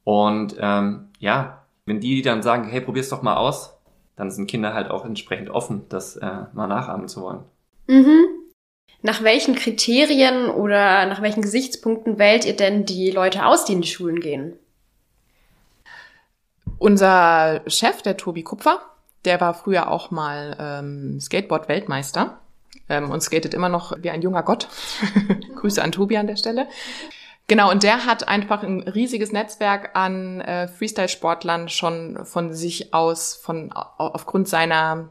[0.03, 3.77] Und ähm, ja, wenn die dann sagen, hey, probier's doch mal aus,
[4.17, 7.39] dann sind Kinder halt auch entsprechend offen, das äh, mal nachahmen zu wollen.
[7.87, 8.25] Mhm.
[9.01, 13.81] Nach welchen Kriterien oder nach welchen Gesichtspunkten wählt ihr denn die Leute aus, die in
[13.81, 14.59] die Schulen gehen?
[16.79, 18.81] Unser Chef, der Tobi Kupfer,
[19.23, 22.41] der war früher auch mal ähm, Skateboard-Weltmeister
[22.89, 24.67] ähm, und skatet immer noch wie ein junger Gott.
[25.55, 26.67] Grüße an Tobi an der Stelle.
[27.47, 33.35] Genau, und der hat einfach ein riesiges Netzwerk an äh, Freestyle-Sportlern schon von sich aus,
[33.35, 35.09] von aufgrund seiner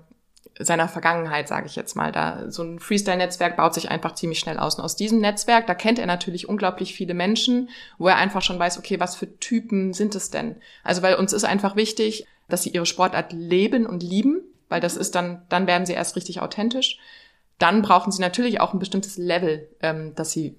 [0.59, 2.12] seiner Vergangenheit, sage ich jetzt mal.
[2.12, 4.76] Da so ein Freestyle-Netzwerk baut sich einfach ziemlich schnell aus.
[4.76, 8.59] Und aus diesem Netzwerk, da kennt er natürlich unglaublich viele Menschen, wo er einfach schon
[8.59, 10.57] weiß, okay, was für Typen sind es denn?
[10.83, 14.96] Also weil uns ist einfach wichtig, dass sie ihre Sportart leben und lieben, weil das
[14.96, 16.98] ist dann, dann werden sie erst richtig authentisch.
[17.59, 20.57] Dann brauchen sie natürlich auch ein bestimmtes Level, ähm, dass sie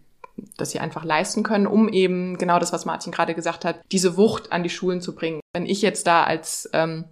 [0.55, 4.17] dass sie einfach leisten können, um eben genau das, was Martin gerade gesagt hat, diese
[4.17, 5.39] Wucht an die Schulen zu bringen.
[5.53, 7.05] Wenn ich jetzt da als ähm,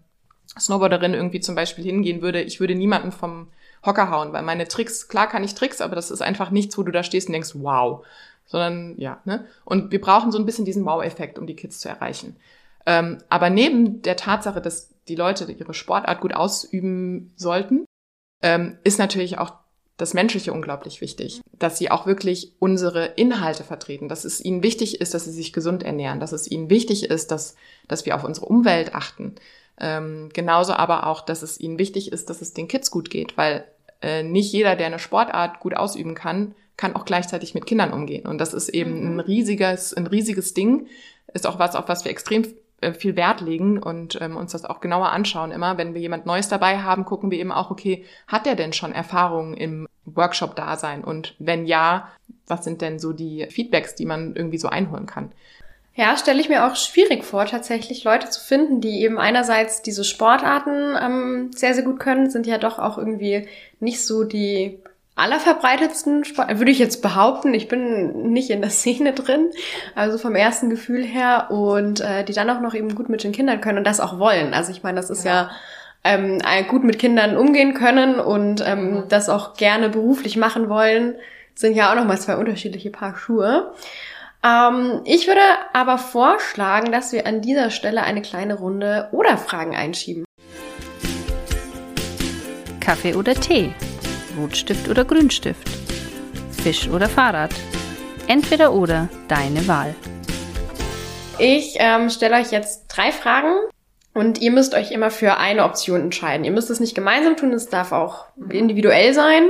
[0.58, 3.48] Snowboarderin irgendwie zum Beispiel hingehen würde, ich würde niemanden vom
[3.86, 6.84] Hocker hauen, weil meine Tricks, klar kann ich Tricks, aber das ist einfach nichts, wo
[6.84, 8.06] du da stehst und denkst, wow.
[8.48, 9.46] Sondern ja, ne?
[9.64, 12.36] Und wir brauchen so ein bisschen diesen Wow-Effekt, um die Kids zu erreichen.
[12.86, 17.86] Ähm, aber neben der Tatsache, dass die Leute ihre Sportart gut ausüben sollten,
[18.44, 19.54] ähm, ist natürlich auch
[19.98, 25.00] das Menschliche unglaublich wichtig, dass sie auch wirklich unsere Inhalte vertreten, dass es ihnen wichtig
[25.00, 27.56] ist, dass sie sich gesund ernähren, dass es ihnen wichtig ist, dass,
[27.88, 29.36] dass wir auf unsere Umwelt achten.
[29.80, 33.38] Ähm, genauso aber auch, dass es ihnen wichtig ist, dass es den Kids gut geht,
[33.38, 33.66] weil
[34.02, 38.26] äh, nicht jeder, der eine Sportart gut ausüben kann, kann auch gleichzeitig mit Kindern umgehen.
[38.26, 39.20] Und das ist eben ein mhm.
[39.22, 40.88] riesiges, ein riesiges Ding,
[41.34, 42.46] ist auch was, auf was wir extrem
[42.82, 45.78] äh, viel Wert legen und ähm, uns das auch genauer anschauen immer.
[45.78, 48.92] Wenn wir jemand Neues dabei haben, gucken wir eben auch, okay, hat der denn schon
[48.92, 51.04] Erfahrungen im Workshop-Dasein?
[51.04, 52.10] Und wenn ja,
[52.48, 55.32] was sind denn so die Feedbacks, die man irgendwie so einholen kann?
[55.98, 60.04] Ja, stelle ich mir auch schwierig vor, tatsächlich Leute zu finden, die eben einerseits diese
[60.04, 63.48] Sportarten ähm, sehr, sehr gut können, sind ja doch auch irgendwie
[63.80, 64.80] nicht so die
[65.16, 67.54] allerverbreitetsten würde ich jetzt behaupten.
[67.54, 69.50] Ich bin nicht in der Szene drin,
[69.96, 73.32] also vom ersten Gefühl her und äh, die dann auch noch eben gut mit den
[73.32, 74.54] Kindern können und das auch wollen.
[74.54, 75.52] Also ich meine, das ist ja, ja
[76.04, 79.04] ähm, gut mit Kindern umgehen können und ähm, mhm.
[79.10, 81.16] das auch gerne beruflich machen wollen,
[81.56, 83.74] sind ja auch nochmal zwei unterschiedliche Paar Schuhe.
[84.44, 85.42] Ähm, ich würde
[85.74, 90.26] aber vorschlagen, dass wir an dieser Stelle eine kleine Runde oder Fragen einschieben.
[92.82, 93.74] Kaffee oder Tee?
[94.38, 95.70] Rotstift oder Grünstift,
[96.52, 97.52] Fisch oder Fahrrad.
[98.28, 99.96] Entweder oder, deine Wahl.
[101.38, 103.54] Ich ähm, stelle euch jetzt drei Fragen
[104.14, 106.46] und ihr müsst euch immer für eine Option entscheiden.
[106.46, 109.50] Ihr müsst es nicht gemeinsam tun, es darf auch individuell sein.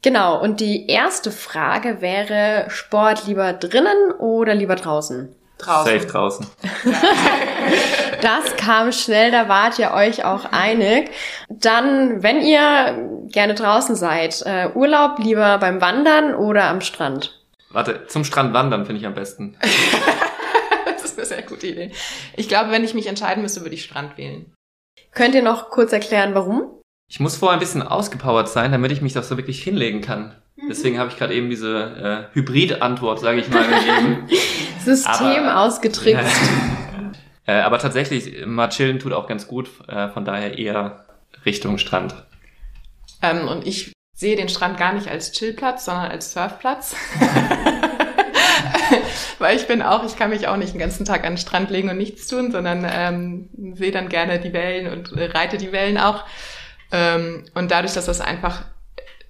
[0.00, 5.34] Genau, und die erste Frage wäre, Sport lieber drinnen oder lieber draußen?
[5.62, 5.92] Draußen.
[5.92, 6.46] Safe draußen.
[8.22, 11.10] das kam schnell, da wart ihr euch auch einig.
[11.48, 17.38] Dann, wenn ihr gerne draußen seid, äh, Urlaub lieber beim Wandern oder am Strand?
[17.70, 19.56] Warte, zum Strand wandern finde ich am besten.
[20.84, 21.92] das ist eine sehr gute Idee.
[22.36, 24.52] Ich glaube, wenn ich mich entscheiden müsste, würde ich Strand wählen.
[25.12, 26.80] Könnt ihr noch kurz erklären, warum?
[27.10, 30.34] Ich muss vorher ein bisschen ausgepowert sein, damit ich mich doch so wirklich hinlegen kann.
[30.56, 30.68] Mhm.
[30.68, 34.28] Deswegen habe ich gerade eben diese äh, Hybrid-Antwort, sage ich mal, gegeben.
[34.84, 36.40] System aber, ausgetrickst.
[37.46, 39.70] äh, aber tatsächlich, mal chillen tut auch ganz gut.
[39.88, 41.06] Äh, von daher eher
[41.44, 42.14] Richtung Strand.
[43.22, 46.94] Ähm, und ich sehe den Strand gar nicht als Chillplatz, sondern als Surfplatz.
[49.38, 51.70] Weil ich bin auch, ich kann mich auch nicht den ganzen Tag an den Strand
[51.70, 55.72] legen und nichts tun, sondern ähm, sehe dann gerne die Wellen und äh, reite die
[55.72, 56.24] Wellen auch.
[56.90, 58.64] Ähm, und dadurch, dass das einfach,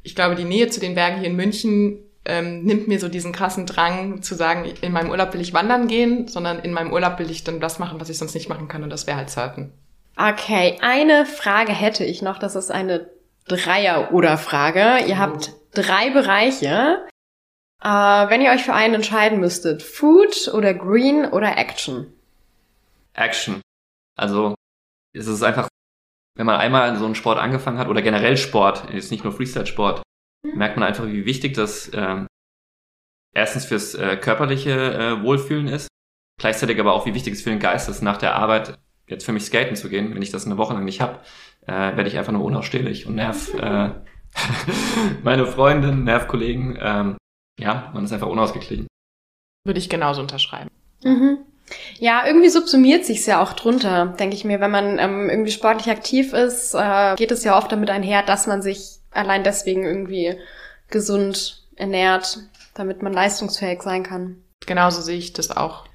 [0.02, 3.32] ich glaube, die Nähe zu den Bergen hier in München ähm, nimmt mir so diesen
[3.32, 7.18] krassen Drang zu sagen, in meinem Urlaub will ich wandern gehen, sondern in meinem Urlaub
[7.18, 9.30] will ich dann das machen, was ich sonst nicht machen kann und das wäre halt
[9.30, 9.72] surfen.
[10.16, 13.10] Okay, eine Frage hätte ich noch, das ist eine
[13.48, 15.06] Dreier-Oder-Frage.
[15.06, 17.06] Ihr habt drei Bereiche.
[17.82, 22.12] Äh, wenn ihr euch für einen entscheiden müsstet, Food oder Green oder Action?
[23.14, 23.60] Action.
[24.16, 24.54] Also
[25.12, 25.68] es ist einfach,
[26.36, 30.02] wenn man einmal so einen Sport angefangen hat oder generell Sport, jetzt nicht nur Freestyle-Sport.
[30.42, 32.26] Merkt man einfach, wie wichtig das ähm,
[33.34, 35.88] erstens fürs äh, körperliche äh, Wohlfühlen ist,
[36.40, 39.32] gleichzeitig aber auch, wie wichtig es für den Geist ist, nach der Arbeit jetzt für
[39.32, 40.14] mich skaten zu gehen.
[40.14, 41.20] Wenn ich das eine Woche lang nicht habe,
[41.66, 43.90] äh, werde ich einfach nur unausstehlich und nerv äh,
[45.22, 46.78] meine Freundin, nerv Kollegen.
[46.80, 47.16] Ähm,
[47.60, 48.86] ja, man ist einfach unausgeglichen.
[49.64, 50.70] Würde ich genauso unterschreiben.
[51.04, 51.38] Mhm.
[51.98, 54.60] Ja, irgendwie subsumiert sich's ja auch drunter, denke ich mir.
[54.60, 58.46] Wenn man ähm, irgendwie sportlich aktiv ist, äh, geht es ja oft damit einher, dass
[58.46, 60.38] man sich allein deswegen irgendwie
[60.90, 62.38] gesund ernährt,
[62.74, 64.42] damit man leistungsfähig sein kann.
[64.66, 65.86] Genauso sehe ich das auch.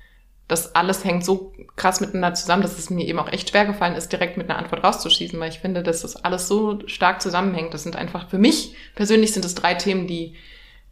[0.47, 3.95] Das alles hängt so krass miteinander zusammen, dass es mir eben auch echt schwer gefallen
[3.95, 7.73] ist, direkt mit einer Antwort rauszuschießen, weil ich finde, dass das alles so stark zusammenhängt.
[7.73, 10.36] Das sind einfach, für mich persönlich sind es drei Themen, die,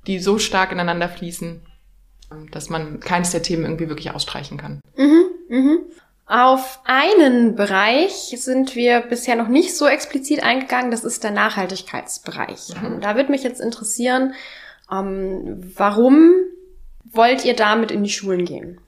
[0.08, 1.62] die so stark ineinander fließen,
[2.52, 4.82] dass man keines der Themen irgendwie wirklich ausstreichen kann.
[4.98, 5.80] Mhm, mhm.
[6.28, 12.70] Auf einen Bereich sind wir bisher noch nicht so explizit eingegangen, das ist der Nachhaltigkeitsbereich.
[12.82, 13.00] Mhm.
[13.02, 14.34] Da würde mich jetzt interessieren,
[14.92, 16.32] ähm, warum
[17.04, 18.80] wollt ihr damit in die Schulen gehen?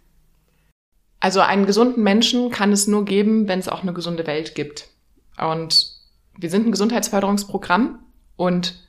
[1.19, 4.89] Also einen gesunden Menschen kann es nur geben, wenn es auch eine gesunde Welt gibt.
[5.39, 5.91] Und
[6.37, 7.99] wir sind ein Gesundheitsförderungsprogramm
[8.35, 8.83] und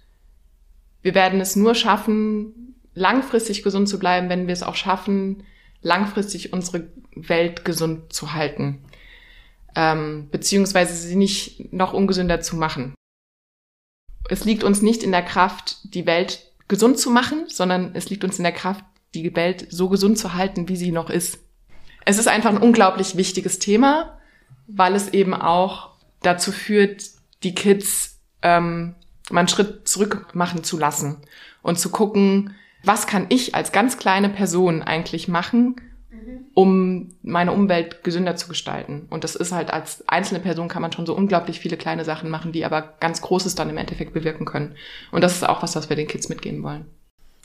[1.03, 5.45] wir werden es nur schaffen, langfristig gesund zu bleiben, wenn wir es auch schaffen,
[5.81, 6.89] langfristig unsere
[7.29, 8.83] Welt gesund zu halten,
[9.75, 12.95] ähm, beziehungsweise sie nicht noch ungesünder zu machen.
[14.29, 18.25] Es liegt uns nicht in der Kraft, die Welt gesund zu machen, sondern es liegt
[18.25, 21.39] uns in der Kraft, die Welt so gesund zu halten, wie sie noch ist.
[22.05, 24.19] Es ist einfach ein unglaublich wichtiges Thema,
[24.67, 25.91] weil es eben auch
[26.23, 27.05] dazu führt,
[27.43, 28.95] die Kids ähm,
[29.31, 31.19] mal einen Schritt zurück machen zu lassen
[31.63, 32.55] und zu gucken,
[32.85, 35.77] was kann ich als ganz kleine Person eigentlich machen,
[36.55, 39.07] um meine Umwelt gesünder zu gestalten.
[39.11, 42.31] Und das ist halt als einzelne Person kann man schon so unglaublich viele kleine Sachen
[42.31, 44.75] machen, die aber ganz Großes dann im Endeffekt bewirken können.
[45.13, 46.87] Und das ist auch was, was wir den Kids mitgeben wollen.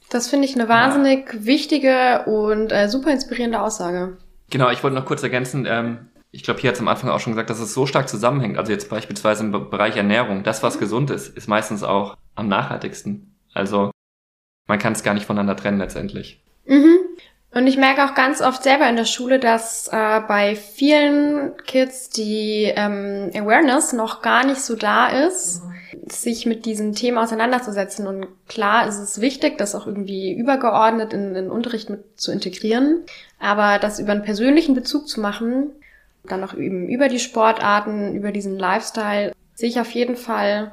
[0.10, 1.46] Das finde ich eine wahnsinnig ja.
[1.46, 4.18] wichtige und äh, super inspirierende Aussage.
[4.50, 7.20] Genau, ich wollte noch kurz ergänzen, ähm, ich glaube, hier hat es am Anfang auch
[7.20, 8.58] schon gesagt, dass es so stark zusammenhängt.
[8.58, 13.36] Also jetzt beispielsweise im Bereich Ernährung, das, was gesund ist, ist meistens auch am nachhaltigsten.
[13.54, 13.92] Also
[14.68, 16.44] man kann es gar nicht voneinander trennen letztendlich.
[16.66, 17.03] Mhm.
[17.54, 22.10] Und ich merke auch ganz oft selber in der Schule, dass äh, bei vielen Kids
[22.10, 26.10] die ähm, Awareness noch gar nicht so da ist, mhm.
[26.10, 28.08] sich mit diesem Thema auseinanderzusetzen.
[28.08, 33.04] Und klar ist es wichtig, das auch irgendwie übergeordnet in den Unterricht mit zu integrieren.
[33.40, 35.70] Aber das über einen persönlichen Bezug zu machen,
[36.24, 40.72] dann auch eben über die Sportarten, über diesen Lifestyle, sehe ich auf jeden Fall,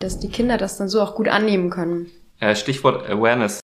[0.00, 2.10] dass die Kinder das dann so auch gut annehmen können.
[2.40, 3.61] Äh, Stichwort Awareness.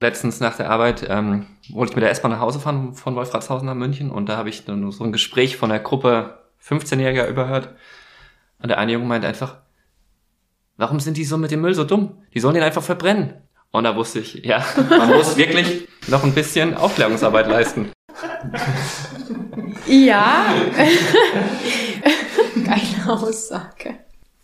[0.00, 3.66] Letztens nach der Arbeit ähm, wollte ich mit der S-Bahn nach Hause fahren von Wolfratshausen
[3.66, 7.74] nach München und da habe ich dann so ein Gespräch von der Gruppe 15-Jähriger überhört.
[8.60, 9.56] Und der eine Junge meinte einfach,
[10.76, 12.22] warum sind die so mit dem Müll so dumm?
[12.32, 13.34] Die sollen den einfach verbrennen.
[13.70, 17.90] Und da wusste ich, ja, man muss wirklich noch ein bisschen Aufklärungsarbeit leisten.
[19.86, 20.46] Ja.
[22.64, 23.96] Geile Aussage.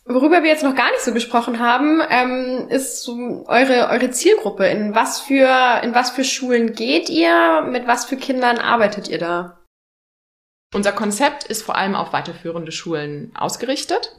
[0.06, 4.66] Worüber wir jetzt noch gar nicht so gesprochen haben, ähm, ist so eure, eure Zielgruppe.
[4.66, 7.62] In was, für, in was für Schulen geht ihr?
[7.62, 9.60] Mit was für Kindern arbeitet ihr da?
[10.74, 14.14] Unser Konzept ist vor allem auf weiterführende Schulen ausgerichtet.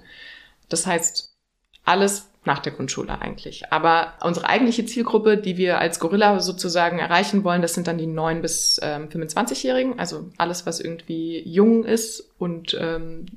[0.69, 1.36] Das heißt,
[1.84, 3.71] alles nach der Grundschule eigentlich.
[3.71, 8.08] Aber unsere eigentliche Zielgruppe, die wir als Gorilla sozusagen erreichen wollen, das sind dann die
[8.08, 10.00] 9 bis ähm, 25-Jährigen.
[10.00, 13.28] Also alles, was irgendwie jung ist und ähm,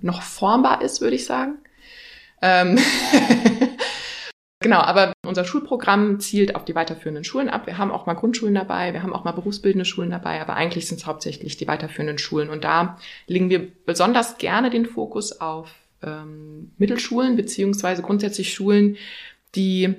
[0.00, 1.58] noch formbar ist, würde ich sagen.
[2.42, 2.78] Ähm
[4.60, 7.66] genau, aber unser Schulprogramm zielt auf die weiterführenden Schulen ab.
[7.66, 10.86] Wir haben auch mal Grundschulen dabei, wir haben auch mal berufsbildende Schulen dabei, aber eigentlich
[10.86, 12.50] sind es hauptsächlich die weiterführenden Schulen.
[12.50, 15.70] Und da legen wir besonders gerne den Fokus auf
[16.02, 18.96] ähm, Mittelschulen beziehungsweise grundsätzlich Schulen,
[19.54, 19.94] die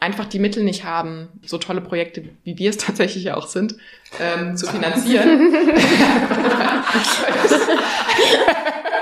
[0.00, 3.76] einfach die Mittel nicht haben, so tolle Projekte, wie wir es tatsächlich auch sind,
[4.20, 5.54] ähm, zu finanzieren.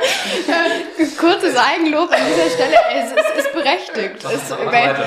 [1.19, 4.25] Kurzes Eigenlob an dieser Stelle, es ist, ist berechtigt.
[4.25, 5.07] Es wäre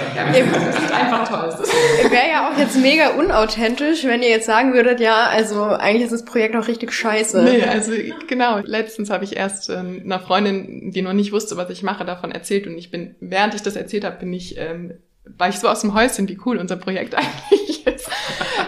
[0.94, 1.66] einfach toll.
[2.10, 6.14] Wäre ja auch jetzt mega unauthentisch, wenn ihr jetzt sagen würdet, ja, also eigentlich ist
[6.14, 7.44] das Projekt auch richtig scheiße.
[7.44, 7.92] Nee, also
[8.28, 8.60] genau.
[8.64, 12.32] Letztens habe ich erst äh, einer Freundin, die noch nicht wusste, was ich mache, davon
[12.32, 14.94] erzählt und ich bin, während ich das erzählt habe, bin ich ähm,
[15.38, 17.16] war ich so aus dem Häuschen, wie cool unser Projekt
[17.52, 18.10] eigentlich ist,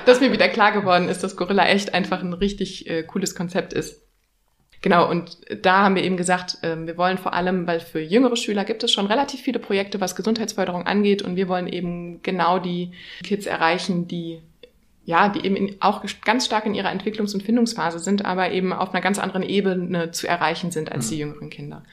[0.06, 3.74] dass mir wieder klar geworden ist, dass Gorilla echt einfach ein richtig äh, cooles Konzept
[3.74, 4.07] ist.
[4.82, 8.36] Genau, und da haben wir eben gesagt, äh, wir wollen vor allem, weil für jüngere
[8.36, 12.60] Schüler gibt es schon relativ viele Projekte, was Gesundheitsförderung angeht, und wir wollen eben genau
[12.60, 12.92] die
[13.24, 14.42] Kids erreichen, die
[15.08, 18.74] ja, die eben in, auch ganz stark in ihrer Entwicklungs- und Findungsphase sind, aber eben
[18.74, 21.10] auf einer ganz anderen Ebene zu erreichen sind als mhm.
[21.10, 21.84] die jüngeren Kinder.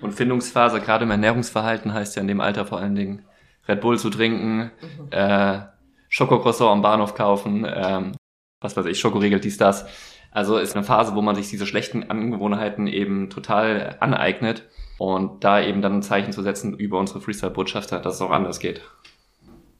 [0.00, 3.24] Und Findungsphase, gerade im Ernährungsverhalten, heißt ja in dem Alter vor allen Dingen
[3.66, 5.08] Red Bull zu trinken, mhm.
[5.10, 5.62] äh,
[6.10, 8.12] Schokocroissant am Bahnhof kaufen, ähm,
[8.60, 9.86] was weiß ich, Schokoriegel, dies, das.
[10.30, 14.64] Also ist eine Phase, wo man sich diese schlechten Angewohnheiten eben total aneignet
[14.98, 18.60] und da eben dann ein Zeichen zu setzen über unsere Freestyle-Botschafter, dass es auch anders
[18.60, 18.82] geht.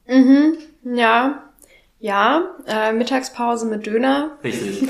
[0.07, 1.43] Mhm, ja.
[1.99, 4.37] Ja, äh, Mittagspause mit Döner.
[4.43, 4.89] Richtig.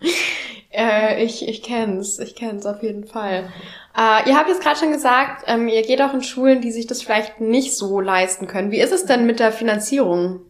[0.70, 3.50] äh, ich, ich kenn's, ich kenn's auf jeden Fall.
[3.96, 6.86] Äh, ihr habt jetzt gerade schon gesagt, ähm, ihr geht auch in Schulen, die sich
[6.86, 8.70] das vielleicht nicht so leisten können.
[8.70, 10.40] Wie ist es denn mit der Finanzierung?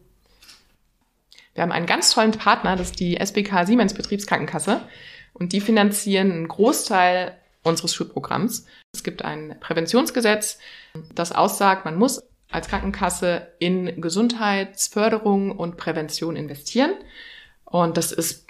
[1.56, 4.82] Wir haben einen ganz tollen Partner, das ist die SBK Siemens Betriebskrankenkasse.
[5.32, 8.66] Und die finanzieren einen Großteil unseres Schulprogramms.
[8.92, 10.58] Es gibt ein Präventionsgesetz,
[11.14, 16.92] das aussagt, man muss als Krankenkasse in Gesundheitsförderung und Prävention investieren.
[17.64, 18.46] Und das ist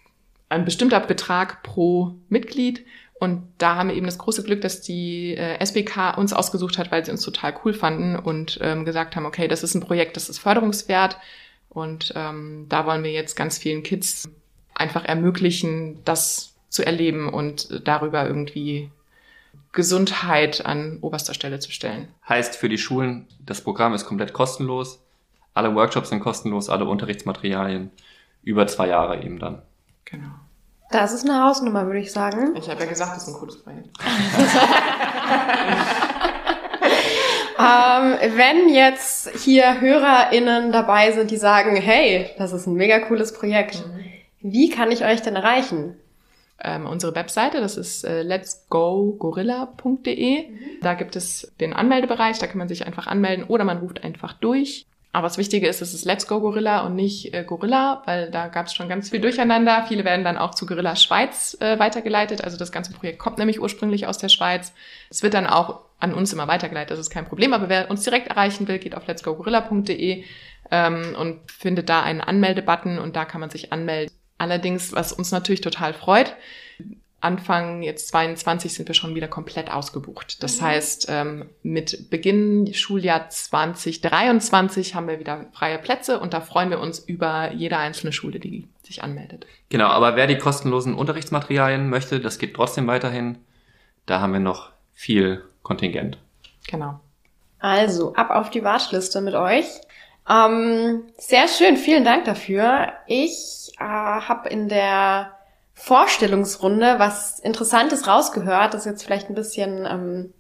[0.49, 2.85] ein bestimmter Betrag pro Mitglied.
[3.19, 6.91] Und da haben wir eben das große Glück, dass die äh, SBK uns ausgesucht hat,
[6.91, 10.17] weil sie uns total cool fanden und ähm, gesagt haben, okay, das ist ein Projekt,
[10.17, 11.17] das ist förderungswert.
[11.77, 14.31] Und ähm, da wollen wir jetzt ganz vielen Kids
[14.75, 18.91] einfach ermöglichen, das zu erleben und darüber irgendwie
[19.73, 22.09] Gesundheit an oberster Stelle zu stellen.
[22.27, 25.01] Heißt für die Schulen, das Programm ist komplett kostenlos.
[25.53, 27.91] Alle Workshops sind kostenlos, alle Unterrichtsmaterialien
[28.43, 29.61] über zwei Jahre eben dann.
[30.07, 30.31] Genau.
[30.91, 32.57] Das ist eine Hausnummer, würde ich sagen.
[32.57, 33.91] Ich habe ja gesagt, das ist ein cooles Projekt.
[37.59, 43.33] ähm, wenn jetzt hier HörerInnen dabei sind, die sagen, hey, das ist ein mega cooles
[43.33, 43.85] Projekt,
[44.41, 45.95] wie kann ich euch denn erreichen?
[46.63, 50.47] Ähm, unsere Webseite, das ist äh, letsgogorilla.de.
[50.81, 54.35] Da gibt es den Anmeldebereich, da kann man sich einfach anmelden oder man ruft einfach
[54.35, 54.87] durch.
[55.17, 58.49] Aber das Wichtige ist, es ist Let's Go Gorilla und nicht äh, Gorilla, weil da
[58.49, 59.87] gab es schon ganz viel Durcheinander.
[59.89, 62.45] Viele werden dann auch zu Gorilla Schweiz äh, weitergeleitet.
[62.45, 64.75] Also das ganze Projekt kommt nämlich ursprünglich aus der Schweiz.
[65.09, 67.53] Es wird dann auch an uns immer weitergeleitet, das ist kein Problem.
[67.53, 70.25] Aber wer uns direkt erreichen will, geht auf letsgogorilla.de
[70.71, 74.15] ähm, und findet da einen Anmeldebutton und da kann man sich anmelden.
[74.39, 76.37] Allerdings, was uns natürlich total freut,
[77.21, 80.43] Anfang jetzt 22 sind wir schon wieder komplett ausgebucht.
[80.43, 80.65] Das mhm.
[80.65, 86.79] heißt, ähm, mit Beginn Schuljahr 2023 haben wir wieder freie Plätze und da freuen wir
[86.79, 89.47] uns über jede einzelne Schule, die sich anmeldet.
[89.71, 93.39] Genau, aber wer die kostenlosen Unterrichtsmaterialien möchte, das geht trotzdem weiterhin.
[94.05, 96.17] Da haben wir noch viel Kontingent.
[96.69, 97.01] Genau.
[97.59, 99.67] Also, ab auf die Warteliste mit euch.
[100.31, 102.93] Ähm, sehr schön, vielen Dank dafür.
[103.09, 105.33] Ich äh, habe in der
[105.75, 108.75] Vorstellungsrunde was Interessantes rausgehört.
[108.75, 110.33] Das ist jetzt vielleicht ein bisschen ähm,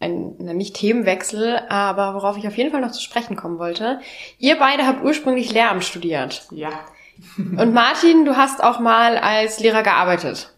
[0.00, 4.00] ein, nicht Themenwechsel, aber worauf ich auf jeden Fall noch zu sprechen kommen wollte.
[4.38, 6.46] Ihr beide habt ursprünglich Lehramt studiert.
[6.52, 6.70] Ja.
[7.36, 10.54] Und Martin, du hast auch mal als Lehrer gearbeitet.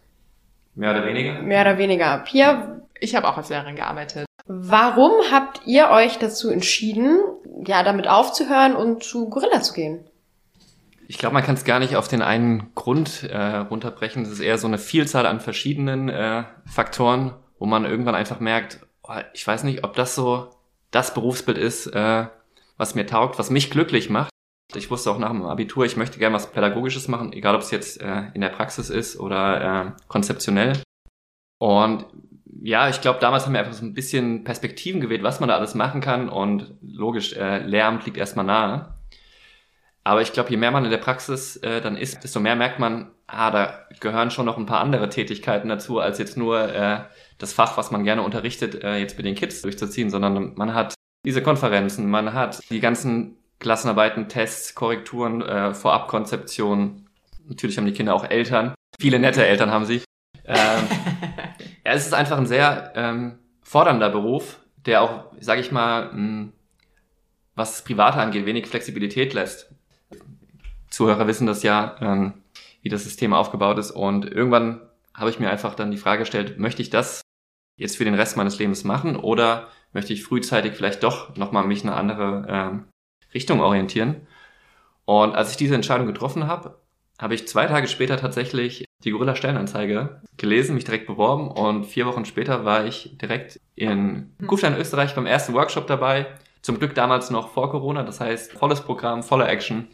[0.76, 1.42] Mehr oder weniger?
[1.42, 2.18] Mehr oder weniger.
[2.18, 2.82] Pia?
[3.02, 4.26] Ich habe auch als Lehrerin gearbeitet.
[4.46, 7.18] Warum habt ihr euch dazu entschieden,
[7.66, 10.04] ja, damit aufzuhören und zu Gorilla zu gehen?
[11.08, 14.22] Ich glaube, man kann es gar nicht auf den einen Grund äh, runterbrechen.
[14.22, 18.78] Es ist eher so eine Vielzahl an verschiedenen äh, Faktoren, wo man irgendwann einfach merkt,
[19.02, 20.50] oh, ich weiß nicht, ob das so
[20.92, 22.26] das Berufsbild ist, äh,
[22.76, 24.30] was mir taugt, was mich glücklich macht.
[24.76, 27.72] Ich wusste auch nach dem Abitur, ich möchte gerne was Pädagogisches machen, egal ob es
[27.72, 30.80] jetzt äh, in der Praxis ist oder äh, konzeptionell.
[31.58, 32.06] Und
[32.64, 35.56] ja, ich glaube, damals haben wir einfach so ein bisschen Perspektiven gewählt, was man da
[35.56, 36.28] alles machen kann.
[36.28, 38.94] Und logisch, äh, Lehramt liegt erstmal nahe.
[40.04, 42.78] Aber ich glaube, je mehr man in der Praxis äh, dann ist, desto mehr merkt
[42.78, 47.00] man, ah, da gehören schon noch ein paar andere Tätigkeiten dazu, als jetzt nur äh,
[47.38, 50.94] das Fach, was man gerne unterrichtet, äh, jetzt mit den Kids durchzuziehen, sondern man hat
[51.24, 57.08] diese Konferenzen, man hat die ganzen Klassenarbeiten, Tests, Korrekturen, äh, Vorabkonzeptionen.
[57.48, 58.74] Natürlich haben die Kinder auch Eltern.
[59.00, 60.02] Viele nette Eltern haben sie.
[60.52, 60.88] Ähm,
[61.84, 66.48] ja, es ist einfach ein sehr ähm, fordernder Beruf, der auch, sage ich mal, mh,
[67.54, 69.72] was das Private angeht, wenig Flexibilität lässt.
[70.90, 72.34] Zuhörer wissen das ja, ähm,
[72.82, 73.90] wie das System aufgebaut ist.
[73.90, 74.80] Und irgendwann
[75.14, 77.22] habe ich mir einfach dann die Frage gestellt, möchte ich das
[77.76, 81.82] jetzt für den Rest meines Lebens machen oder möchte ich frühzeitig vielleicht doch nochmal mich
[81.82, 82.84] in eine andere ähm,
[83.34, 84.26] Richtung orientieren.
[85.04, 86.78] Und als ich diese Entscheidung getroffen habe,
[87.18, 92.06] habe ich zwei Tage später tatsächlich die Gorilla Stellenanzeige gelesen, mich direkt beworben und vier
[92.06, 96.26] Wochen später war ich direkt in Kufstein, Österreich beim ersten Workshop dabei.
[96.62, 99.88] Zum Glück damals noch vor Corona, das heißt volles Programm, voller Action.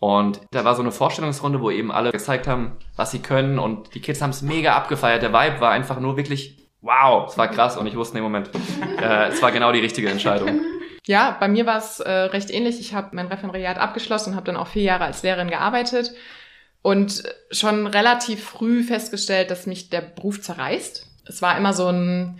[0.00, 3.94] Und da war so eine Vorstellungsrunde, wo eben alle gezeigt haben, was sie können und
[3.94, 5.22] die Kids haben es mega abgefeiert.
[5.22, 8.30] Der Vibe war einfach nur wirklich wow, es war krass und ich wusste in dem
[8.30, 8.50] Moment,
[9.00, 10.60] äh, es war genau die richtige Entscheidung.
[11.06, 12.80] Ja, bei mir war es äh, recht ähnlich.
[12.80, 16.12] Ich habe mein Referendariat abgeschlossen und habe dann auch vier Jahre als Lehrerin gearbeitet
[16.82, 21.06] und schon relativ früh festgestellt, dass mich der Beruf zerreißt.
[21.26, 22.38] Es war immer so ein,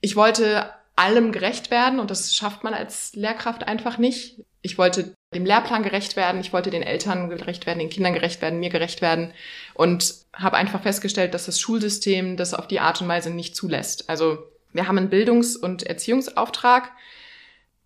[0.00, 4.42] ich wollte allem gerecht werden und das schafft man als Lehrkraft einfach nicht.
[4.60, 8.42] Ich wollte dem Lehrplan gerecht werden, ich wollte den Eltern gerecht werden, den Kindern gerecht
[8.42, 9.32] werden, mir gerecht werden
[9.74, 14.08] und habe einfach festgestellt, dass das Schulsystem das auf die Art und Weise nicht zulässt.
[14.08, 14.38] Also
[14.72, 16.92] wir haben einen Bildungs- und Erziehungsauftrag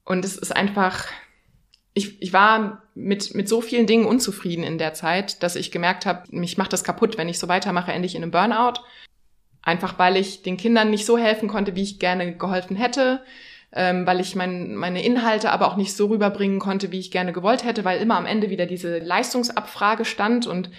[0.05, 1.07] und es ist einfach,
[1.97, 6.05] ich, ich war mit, mit so vielen Dingen unzufrieden in der Zeit, dass ich gemerkt
[6.05, 8.81] habe, mich macht das kaputt, wenn ich so weitermache, endlich in einem Burnout.
[9.63, 13.23] Einfach weil ich den Kindern nicht so helfen konnte, wie ich gerne geholfen hätte,
[13.73, 17.33] ähm, weil ich mein, meine Inhalte aber auch nicht so rüberbringen konnte, wie ich gerne
[17.33, 20.71] gewollt hätte, weil immer am Ende wieder diese Leistungsabfrage stand und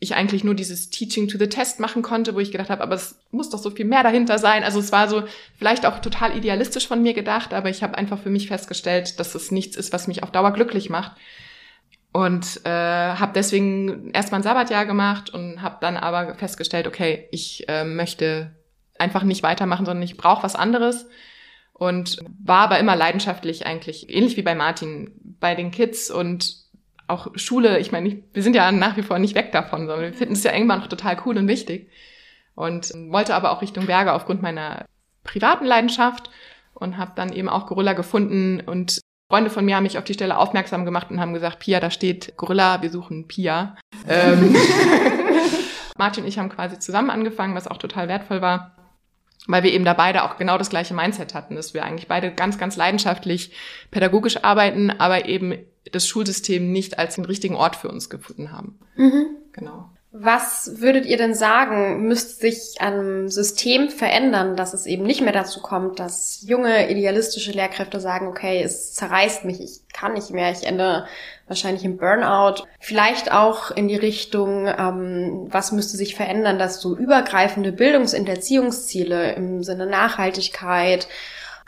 [0.00, 2.94] ich eigentlich nur dieses Teaching to the Test machen konnte, wo ich gedacht habe, aber
[2.94, 4.62] es muss doch so viel mehr dahinter sein.
[4.62, 5.24] Also es war so
[5.56, 9.34] vielleicht auch total idealistisch von mir gedacht, aber ich habe einfach für mich festgestellt, dass
[9.34, 11.12] es nichts ist, was mich auf Dauer glücklich macht.
[12.12, 17.68] Und äh, habe deswegen erstmal ein Sabbatjahr gemacht und habe dann aber festgestellt, okay, ich
[17.68, 18.56] äh, möchte
[18.98, 21.06] einfach nicht weitermachen, sondern ich brauche was anderes.
[21.72, 26.67] Und war aber immer leidenschaftlich eigentlich, ähnlich wie bei Martin, bei den Kids und
[27.08, 27.78] auch Schule.
[27.78, 30.44] Ich meine, wir sind ja nach wie vor nicht weg davon, sondern wir finden es
[30.44, 31.90] ja irgendwann noch total cool und wichtig.
[32.54, 34.84] Und wollte aber auch Richtung Berge aufgrund meiner
[35.24, 36.30] privaten Leidenschaft
[36.74, 39.00] und habe dann eben auch Gorilla gefunden und
[39.30, 41.90] Freunde von mir haben mich auf die Stelle aufmerksam gemacht und haben gesagt, Pia, da
[41.90, 43.76] steht Gorilla, wir suchen Pia.
[44.08, 44.56] ähm,
[45.98, 48.74] Martin und ich haben quasi zusammen angefangen, was auch total wertvoll war,
[49.46, 52.32] weil wir eben da beide auch genau das gleiche Mindset hatten, dass wir eigentlich beide
[52.32, 53.52] ganz, ganz leidenschaftlich
[53.90, 55.58] pädagogisch arbeiten, aber eben
[55.92, 58.78] das Schulsystem nicht als den richtigen Ort für uns gefunden haben.
[58.96, 59.26] Mhm.
[59.52, 59.90] Genau.
[60.10, 65.34] Was würdet ihr denn sagen, müsste sich am System verändern, dass es eben nicht mehr
[65.34, 70.50] dazu kommt, dass junge, idealistische Lehrkräfte sagen, okay, es zerreißt mich, ich kann nicht mehr,
[70.50, 71.06] ich ende
[71.46, 72.64] wahrscheinlich im Burnout.
[72.80, 78.30] Vielleicht auch in die Richtung, ähm, was müsste sich verändern, dass so übergreifende Bildungs- und
[78.30, 81.06] Erziehungsziele im Sinne Nachhaltigkeit,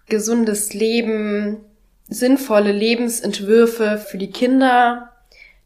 [0.08, 1.58] gesundes Leben,
[2.08, 5.12] sinnvolle Lebensentwürfe für die Kinder,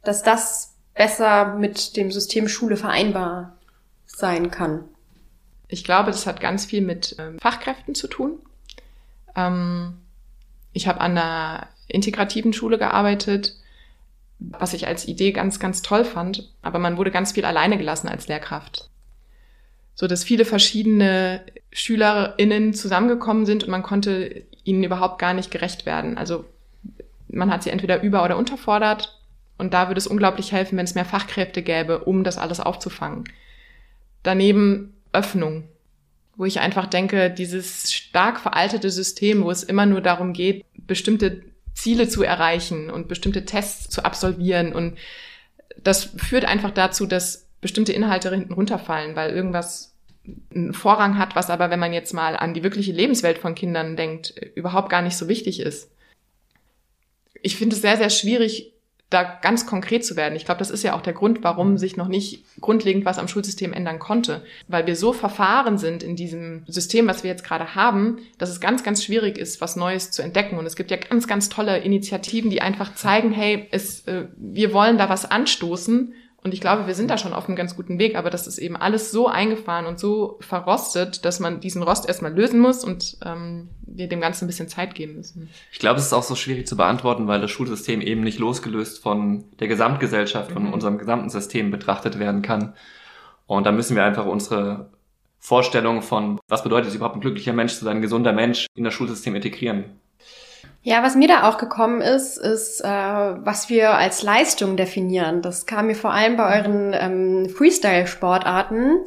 [0.02, 3.56] dass das besser mit dem System Schule vereinbar
[4.06, 4.84] sein kann?
[5.68, 8.38] Ich glaube, das hat ganz viel mit ähm, Fachkräften zu tun.
[9.34, 9.98] Ähm,
[10.72, 13.56] ich habe an einer integrativen Schule gearbeitet,
[14.38, 16.52] was ich als Idee ganz, ganz toll fand.
[16.62, 18.90] Aber man wurde ganz viel alleine gelassen als Lehrkraft.
[19.94, 25.86] So dass viele verschiedene SchülerInnen zusammengekommen sind und man konnte ihnen überhaupt gar nicht gerecht
[25.86, 26.18] werden.
[26.18, 26.44] Also
[27.28, 29.20] man hat sie entweder über- oder unterfordert
[29.58, 33.24] und da würde es unglaublich helfen, wenn es mehr Fachkräfte gäbe, um das alles aufzufangen.
[34.22, 35.68] Daneben Öffnung,
[36.36, 41.42] wo ich einfach denke, dieses stark veraltete System, wo es immer nur darum geht, bestimmte
[41.74, 44.72] Ziele zu erreichen und bestimmte Tests zu absolvieren.
[44.72, 44.98] Und
[45.82, 49.94] das führt einfach dazu, dass bestimmte Inhalte hinten runterfallen, weil irgendwas
[50.54, 53.96] einen Vorrang hat, was aber, wenn man jetzt mal an die wirkliche Lebenswelt von Kindern
[53.96, 55.90] denkt, überhaupt gar nicht so wichtig ist.
[57.42, 58.73] Ich finde es sehr, sehr schwierig,
[59.14, 60.34] da ganz konkret zu werden.
[60.34, 63.28] Ich glaube, das ist ja auch der Grund, warum sich noch nicht grundlegend was am
[63.28, 67.74] Schulsystem ändern konnte, weil wir so verfahren sind in diesem System, was wir jetzt gerade
[67.74, 70.58] haben, dass es ganz, ganz schwierig ist, was Neues zu entdecken.
[70.58, 74.72] Und es gibt ja ganz, ganz tolle Initiativen, die einfach zeigen, hey, es, äh, wir
[74.72, 76.12] wollen da was anstoßen
[76.44, 78.58] und ich glaube, wir sind da schon auf einem ganz guten Weg, aber das ist
[78.58, 83.16] eben alles so eingefahren und so verrostet, dass man diesen Rost erstmal lösen muss und
[83.24, 85.48] ähm, wir dem Ganzen ein bisschen Zeit geben müssen.
[85.72, 89.02] Ich glaube, es ist auch so schwierig zu beantworten, weil das Schulsystem eben nicht losgelöst
[89.02, 90.74] von der Gesamtgesellschaft, von mhm.
[90.74, 92.74] unserem gesamten System betrachtet werden kann.
[93.46, 94.90] Und da müssen wir einfach unsere
[95.38, 98.84] Vorstellung von, was bedeutet es überhaupt ein glücklicher Mensch zu sein, ein gesunder Mensch in
[98.84, 99.98] das Schulsystem integrieren.
[100.86, 105.40] Ja, was mir da auch gekommen ist, ist, äh, was wir als Leistung definieren.
[105.40, 108.98] Das kam mir vor allem bei euren ähm, Freestyle-Sportarten.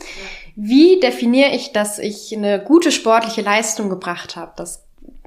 [0.55, 4.53] Wie definiere ich, dass ich eine gute sportliche Leistung gebracht habe?
[4.55, 4.85] Das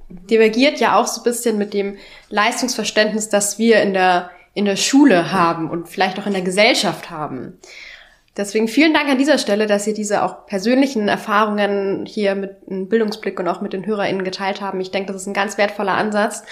[0.09, 1.99] divergiert ja auch so ein bisschen mit dem
[2.31, 7.11] Leistungsverständnis, das wir in der, in der Schule haben und vielleicht auch in der Gesellschaft
[7.11, 7.61] haben.
[8.41, 12.89] Deswegen vielen Dank an dieser Stelle, dass Sie diese auch persönlichen Erfahrungen hier mit einem
[12.89, 14.81] Bildungsblick und auch mit den HörerInnen geteilt haben.
[14.81, 16.43] Ich denke, das ist ein ganz wertvoller Ansatz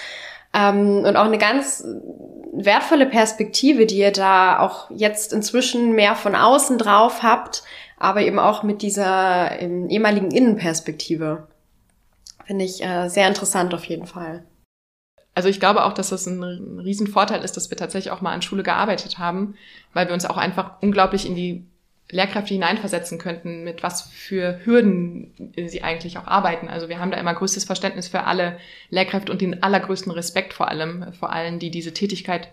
[0.53, 1.83] ähm, und auch eine ganz
[2.53, 7.63] wertvolle Perspektive, die ihr da auch jetzt inzwischen mehr von außen drauf habt,
[7.97, 11.47] aber eben auch mit dieser ähm, ehemaligen Innenperspektive.
[12.45, 14.43] Finde ich äh, sehr interessant auf jeden Fall.
[15.33, 18.33] Also ich glaube auch, dass das ein, ein Riesenvorteil ist, dass wir tatsächlich auch mal
[18.33, 19.55] an Schule gearbeitet haben,
[19.93, 21.65] weil wir uns auch einfach unglaublich in die
[22.11, 26.67] Lehrkräfte hineinversetzen könnten, mit was für Hürden sie eigentlich auch arbeiten.
[26.67, 28.57] Also wir haben da immer größtes Verständnis für alle
[28.89, 32.49] Lehrkräfte und den allergrößten Respekt vor allem, vor allen, die diese Tätigkeit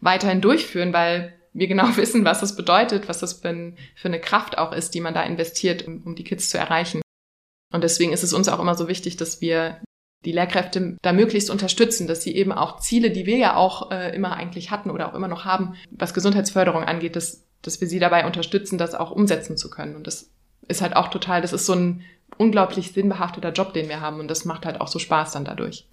[0.00, 4.20] weiterhin durchführen, weil wir genau wissen, was das bedeutet, was das für, ein, für eine
[4.20, 7.02] Kraft auch ist, die man da investiert, um, um die Kids zu erreichen.
[7.72, 9.80] Und deswegen ist es uns auch immer so wichtig, dass wir
[10.24, 14.14] die Lehrkräfte da möglichst unterstützen, dass sie eben auch Ziele, die wir ja auch äh,
[14.14, 17.98] immer eigentlich hatten oder auch immer noch haben, was Gesundheitsförderung angeht, dass, dass wir sie
[17.98, 19.96] dabei unterstützen, das auch umsetzen zu können.
[19.96, 20.30] Und das
[20.68, 22.04] ist halt auch total, das ist so ein
[22.38, 25.86] unglaublich sinnbehafteter Job, den wir haben und das macht halt auch so Spaß dann dadurch.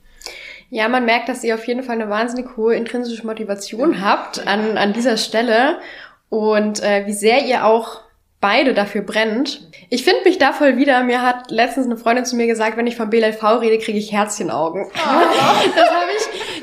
[0.69, 4.77] Ja, man merkt, dass ihr auf jeden Fall eine wahnsinnig hohe intrinsische Motivation habt an,
[4.77, 5.79] an dieser Stelle
[6.29, 8.01] und äh, wie sehr ihr auch
[8.39, 9.67] beide dafür brennt.
[9.89, 11.03] Ich finde mich da voll wieder.
[11.03, 14.11] Mir hat letztens eine Freundin zu mir gesagt, wenn ich vom BLV rede, kriege ich
[14.11, 14.85] Herzchenaugen.
[14.85, 14.91] Oh.
[15.75, 16.06] Das habe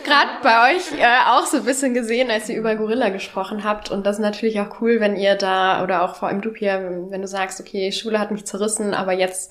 [0.05, 3.91] gerade bei euch äh, auch so ein bisschen gesehen, als ihr über Gorilla gesprochen habt.
[3.91, 7.07] Und das ist natürlich auch cool, wenn ihr da, oder auch vor allem du hier,
[7.11, 9.51] wenn du sagst, okay, Schule hat mich zerrissen, aber jetzt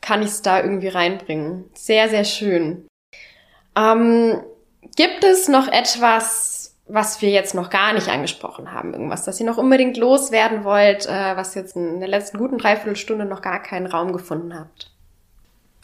[0.00, 1.70] kann ich es da irgendwie reinbringen.
[1.74, 2.86] Sehr, sehr schön.
[3.76, 4.42] Ähm,
[4.96, 9.46] gibt es noch etwas, was wir jetzt noch gar nicht angesprochen haben, irgendwas, das ihr
[9.46, 13.86] noch unbedingt loswerden wollt, äh, was jetzt in der letzten guten Dreiviertelstunde noch gar keinen
[13.86, 14.93] Raum gefunden habt?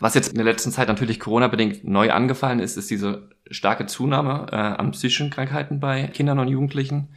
[0.00, 4.46] Was jetzt in der letzten Zeit natürlich Corona-bedingt neu angefallen ist, ist diese starke Zunahme
[4.50, 7.08] äh, an psychischen Krankheiten bei Kindern und Jugendlichen.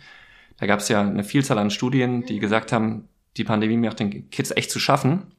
[0.57, 3.07] Da gab es ja eine Vielzahl an Studien, die gesagt haben,
[3.37, 5.33] die Pandemie macht den Kids echt zu schaffen.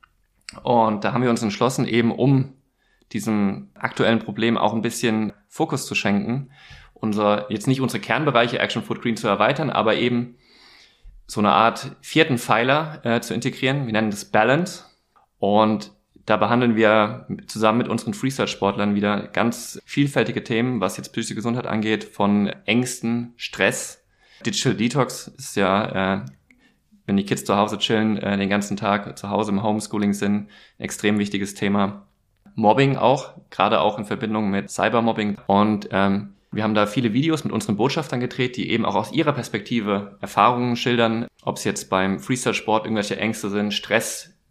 [0.63, 2.55] Und da haben wir uns entschlossen, eben um
[3.13, 6.51] diesem aktuellen Problem auch ein bisschen Fokus zu schenken
[7.05, 10.37] unser, jetzt nicht unsere Kernbereiche Action Food Green zu erweitern, aber eben
[11.27, 13.87] so eine Art vierten Pfeiler äh, zu integrieren.
[13.87, 14.85] Wir nennen das Balance.
[15.39, 15.93] Und
[16.27, 21.67] da behandeln wir zusammen mit unseren Freestyle-Sportlern wieder ganz vielfältige Themen, was jetzt psychische Gesundheit
[21.67, 24.03] angeht, von Ängsten, Stress.
[24.45, 26.25] Digital Detox ist ja, äh,
[27.07, 30.49] wenn die Kids zu Hause chillen, äh, den ganzen Tag zu Hause im Homeschooling sind,
[30.79, 32.07] extrem wichtiges Thema.
[32.55, 35.37] Mobbing auch, gerade auch in Verbindung mit Cybermobbing.
[35.47, 39.13] Und ähm, wir haben da viele Videos mit unseren Botschaftern gedreht, die eben auch aus
[39.13, 43.75] ihrer Perspektive Erfahrungen schildern, ob es jetzt beim Freestyle-Sport irgendwelche Ängste sind,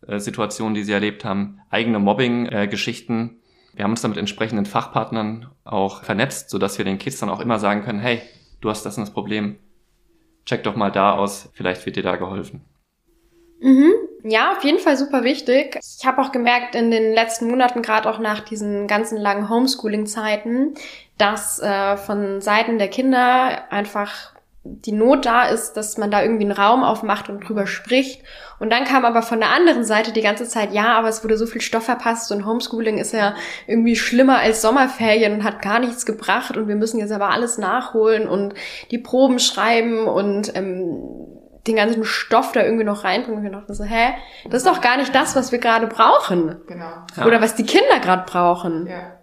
[0.04, 3.42] Stresssituationen, die sie erlebt haben, eigene Mobbing-Geschichten.
[3.74, 7.40] Wir haben uns da mit entsprechenden Fachpartnern auch vernetzt, sodass wir den Kids dann auch
[7.40, 8.22] immer sagen können, hey,
[8.62, 9.58] du hast das und das Problem,
[10.46, 12.62] check doch mal da aus, vielleicht wird dir da geholfen.
[13.62, 13.94] Mhm.
[14.26, 15.80] Ja, auf jeden Fall super wichtig.
[16.00, 20.76] Ich habe auch gemerkt in den letzten Monaten, gerade auch nach diesen ganzen langen Homeschooling-Zeiten,
[21.18, 24.34] dass äh, von Seiten der Kinder einfach
[24.66, 28.22] die Not da ist, dass man da irgendwie einen Raum aufmacht und drüber spricht.
[28.60, 31.38] Und dann kam aber von der anderen Seite die ganze Zeit, ja, aber es wurde
[31.38, 33.36] so viel Stoff verpasst und Homeschooling ist ja
[33.68, 37.58] irgendwie schlimmer als Sommerferien und hat gar nichts gebracht und wir müssen jetzt aber alles
[37.58, 38.54] nachholen und
[38.92, 41.34] die Proben schreiben und ähm,
[41.68, 43.40] den ganzen Stoff da irgendwie noch reinbringen.
[43.40, 44.14] Und wir dachten so, hä,
[44.50, 46.62] das ist doch gar nicht das, was wir gerade brauchen.
[46.68, 47.06] Genau.
[47.18, 47.26] Ja.
[47.26, 48.88] Oder was die Kinder gerade brauchen.
[48.88, 49.23] Ja.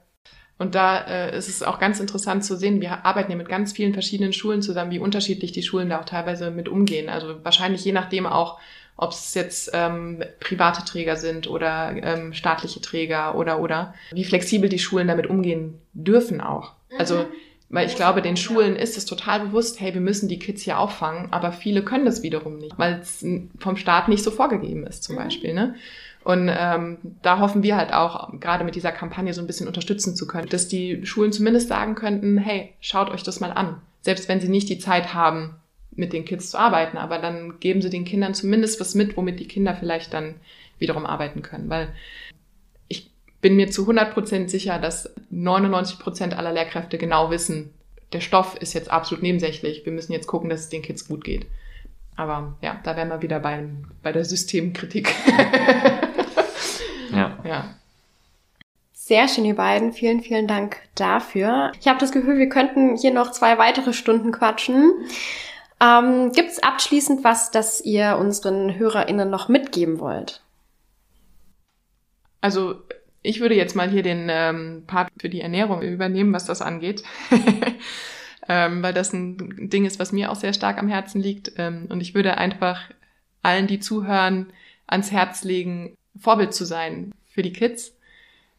[0.60, 3.72] Und da äh, ist es auch ganz interessant zu sehen, wir arbeiten ja mit ganz
[3.72, 7.08] vielen verschiedenen Schulen zusammen, wie unterschiedlich die Schulen da auch teilweise mit umgehen.
[7.08, 8.60] Also wahrscheinlich je nachdem auch,
[8.98, 14.68] ob es jetzt ähm, private Träger sind oder ähm, staatliche Träger oder oder wie flexibel
[14.68, 16.74] die Schulen damit umgehen dürfen auch.
[16.98, 17.26] Also mhm.
[17.72, 20.80] Weil ich glaube, den Schulen ist es total bewusst, hey, wir müssen die Kids hier
[20.80, 23.24] auffangen, aber viele können das wiederum nicht, weil es
[23.60, 25.20] vom Staat nicht so vorgegeben ist, zum mhm.
[25.20, 25.54] Beispiel.
[25.54, 25.76] Ne?
[26.30, 30.14] Und ähm, da hoffen wir halt auch, gerade mit dieser Kampagne so ein bisschen unterstützen
[30.14, 33.80] zu können, dass die Schulen zumindest sagen könnten, hey, schaut euch das mal an.
[34.02, 35.56] Selbst wenn sie nicht die Zeit haben,
[35.90, 39.40] mit den Kids zu arbeiten, aber dann geben sie den Kindern zumindest was mit, womit
[39.40, 40.36] die Kinder vielleicht dann
[40.78, 41.68] wiederum arbeiten können.
[41.68, 41.88] Weil
[43.40, 47.72] bin mir zu 100% sicher, dass 99% aller Lehrkräfte genau wissen,
[48.12, 49.84] der Stoff ist jetzt absolut nebensächlich.
[49.84, 51.46] Wir müssen jetzt gucken, dass es den Kids gut geht.
[52.16, 53.64] Aber ja, da wären wir wieder bei,
[54.02, 55.08] bei der Systemkritik.
[57.12, 57.38] ja.
[57.44, 57.74] ja.
[58.92, 59.92] Sehr schön, ihr beiden.
[59.92, 61.72] Vielen, vielen Dank dafür.
[61.80, 64.92] Ich habe das Gefühl, wir könnten hier noch zwei weitere Stunden quatschen.
[65.80, 70.42] Ähm, Gibt es abschließend was, das ihr unseren HörerInnen noch mitgeben wollt?
[72.40, 72.82] Also
[73.22, 77.02] ich würde jetzt mal hier den ähm, Part für die Ernährung übernehmen, was das angeht.
[78.48, 81.52] ähm, weil das ein Ding ist, was mir auch sehr stark am Herzen liegt.
[81.56, 82.90] Ähm, und ich würde einfach
[83.42, 84.52] allen, die zuhören,
[84.86, 87.94] ans Herz legen, Vorbild zu sein für die Kids.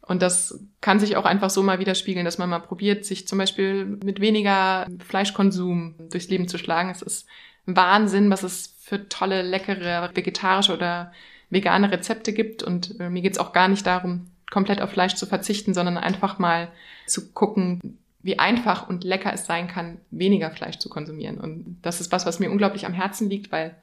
[0.00, 3.38] Und das kann sich auch einfach so mal widerspiegeln, dass man mal probiert, sich zum
[3.38, 6.90] Beispiel mit weniger Fleischkonsum durchs Leben zu schlagen.
[6.90, 7.26] Es ist
[7.66, 11.12] Wahnsinn, was es für tolle, leckere, vegetarische oder
[11.50, 12.62] vegane Rezepte gibt.
[12.62, 16.38] Und äh, mir geht's auch gar nicht darum, komplett auf Fleisch zu verzichten, sondern einfach
[16.38, 16.68] mal
[17.06, 21.38] zu gucken, wie einfach und lecker es sein kann, weniger Fleisch zu konsumieren.
[21.38, 23.76] Und das ist was, was mir unglaublich am Herzen liegt, weil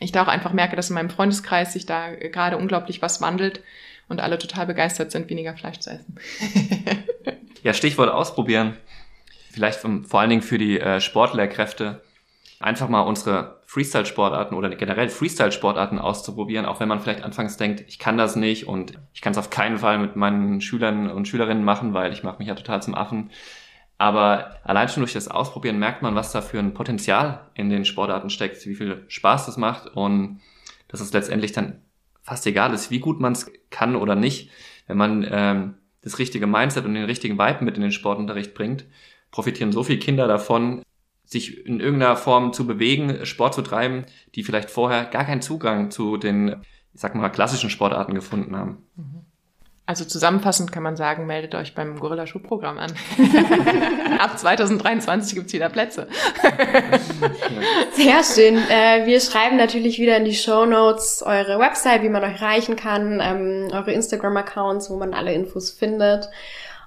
[0.00, 3.62] ich da auch einfach merke, dass in meinem Freundeskreis sich da gerade unglaublich was wandelt
[4.08, 6.16] und alle total begeistert sind, weniger Fleisch zu essen.
[7.62, 8.76] ja, Stichwort ausprobieren.
[9.52, 12.00] Vielleicht vor allen Dingen für die äh, Sportlehrkräfte
[12.60, 17.98] einfach mal unsere Freestyle-Sportarten oder generell Freestyle-Sportarten auszuprobieren, auch wenn man vielleicht anfangs denkt, ich
[17.98, 21.64] kann das nicht und ich kann es auf keinen Fall mit meinen Schülern und Schülerinnen
[21.64, 23.30] machen, weil ich mache mich ja total zum Affen.
[24.00, 27.84] Aber allein schon durch das Ausprobieren merkt man, was da für ein Potenzial in den
[27.84, 30.40] Sportarten steckt, wie viel Spaß das macht und
[30.88, 31.82] dass es letztendlich dann
[32.22, 34.50] fast egal ist, wie gut man es kann oder nicht,
[34.86, 38.86] wenn man ähm, das richtige Mindset und den richtigen Vibe mit in den Sportunterricht bringt,
[39.32, 40.82] profitieren so viele Kinder davon,
[41.26, 45.90] sich in irgendeiner Form zu bewegen, Sport zu treiben, die vielleicht vorher gar keinen Zugang
[45.90, 46.62] zu den,
[46.94, 48.78] ich sag mal, klassischen Sportarten gefunden haben.
[48.96, 49.26] Mhm.
[49.90, 52.92] Also zusammenfassend kann man sagen, meldet euch beim Gorilla Schuh Programm an.
[54.20, 56.06] Ab 2023 gibt's wieder Plätze.
[57.96, 58.56] Sehr schön.
[58.70, 62.76] Äh, wir schreiben natürlich wieder in die Show Notes eure Website, wie man euch erreichen
[62.76, 66.28] kann, ähm, eure Instagram-Accounts, wo man alle Infos findet.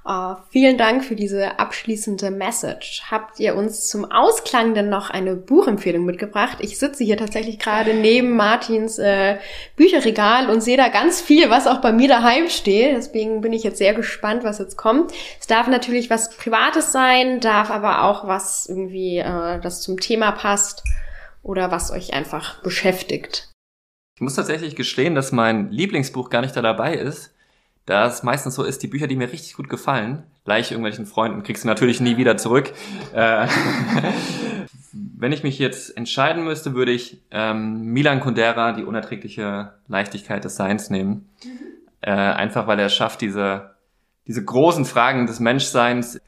[0.05, 3.03] Uh, vielen Dank für diese abschließende Message.
[3.09, 6.57] Habt ihr uns zum Ausklang denn noch eine Buchempfehlung mitgebracht?
[6.59, 9.37] Ich sitze hier tatsächlich gerade neben Martins äh,
[9.77, 12.97] Bücherregal und sehe da ganz viel, was auch bei mir daheim steht.
[12.97, 15.13] Deswegen bin ich jetzt sehr gespannt, was jetzt kommt.
[15.39, 20.33] Es darf natürlich was Privates sein, darf aber auch was irgendwie, äh, das zum Thema
[20.33, 20.83] passt
[21.43, 23.53] oder was euch einfach beschäftigt.
[24.17, 27.32] Ich muss tatsächlich gestehen, dass mein Lieblingsbuch gar nicht da dabei ist
[27.85, 31.43] da es meistens so ist, die Bücher, die mir richtig gut gefallen, gleich irgendwelchen Freunden,
[31.43, 32.73] kriegst du natürlich nie wieder zurück.
[33.13, 33.47] Äh,
[34.93, 40.55] wenn ich mich jetzt entscheiden müsste, würde ich ähm, Milan Kundera, die unerträgliche Leichtigkeit des
[40.55, 41.29] Seins nehmen.
[42.01, 43.75] Äh, einfach weil er schafft, diese,
[44.27, 46.19] diese großen Fragen des Menschseins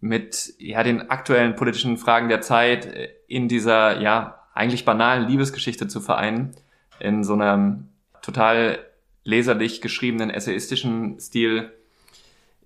[0.00, 2.88] mit ja, den aktuellen politischen Fragen der Zeit
[3.26, 6.54] in dieser ja eigentlich banalen Liebesgeschichte zu vereinen.
[6.98, 7.88] In so einem
[8.22, 8.78] total
[9.24, 11.70] leserlich geschriebenen, essayistischen Stil.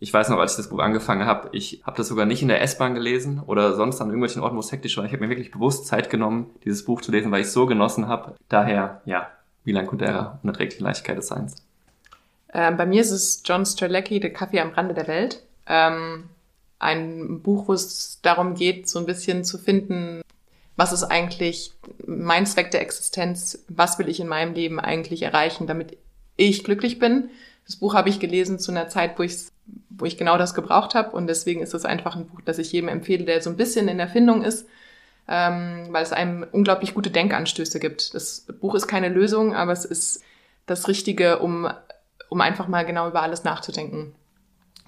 [0.01, 2.49] Ich weiß noch, als ich das Buch angefangen habe, ich habe das sogar nicht in
[2.49, 5.05] der S-Bahn gelesen oder sonst an irgendwelchen Orten, wo es hektisch war.
[5.05, 7.67] Ich habe mir wirklich bewusst Zeit genommen, dieses Buch zu lesen, weil ich es so
[7.67, 8.35] genossen habe.
[8.49, 9.31] Daher, ja,
[9.65, 11.57] Milan Kundera, unerträgliche Leichtigkeit des Seins.
[12.53, 15.43] Ähm, bei mir ist es John Strzelecki, Der Kaffee am Rande der Welt.
[15.67, 16.25] Ähm,
[16.79, 20.23] ein Buch, wo es darum geht, so ein bisschen zu finden,
[20.77, 21.73] was ist eigentlich
[22.07, 25.97] mein Zweck der Existenz, was will ich in meinem Leben eigentlich erreichen, damit
[26.37, 27.30] ich glücklich bin.
[27.66, 29.37] Das Buch habe ich gelesen zu einer Zeit, wo ich,
[29.91, 31.11] wo ich genau das gebraucht habe.
[31.11, 33.89] Und deswegen ist es einfach ein Buch, das ich jedem empfehle, der so ein bisschen
[33.89, 34.66] in Erfindung ist,
[35.28, 38.14] ähm, weil es einem unglaublich gute Denkanstöße gibt.
[38.14, 40.22] Das Buch ist keine Lösung, aber es ist
[40.66, 41.68] das Richtige, um,
[42.28, 44.14] um einfach mal genau über alles nachzudenken.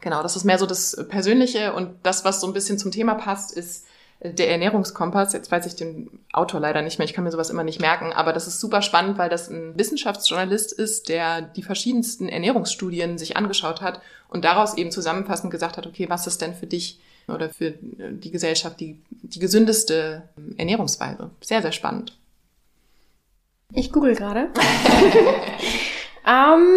[0.00, 3.14] Genau, das ist mehr so das Persönliche und das, was so ein bisschen zum Thema
[3.14, 3.86] passt, ist
[4.20, 7.64] der Ernährungskompass, jetzt weiß ich den Autor leider nicht mehr, ich kann mir sowas immer
[7.64, 12.28] nicht merken, aber das ist super spannend, weil das ein Wissenschaftsjournalist ist, der die verschiedensten
[12.28, 16.66] Ernährungsstudien sich angeschaut hat und daraus eben zusammenfassend gesagt hat, okay, was ist denn für
[16.66, 21.30] dich oder für die Gesellschaft die, die gesündeste Ernährungsweise?
[21.42, 22.16] Sehr, sehr spannend.
[23.74, 24.48] Ich google gerade.
[26.26, 26.68] ähm,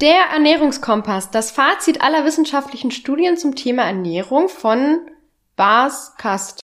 [0.00, 5.00] der Ernährungskompass, das Fazit aller wissenschaftlichen Studien zum Thema Ernährung von
[5.56, 6.61] Bas Kast.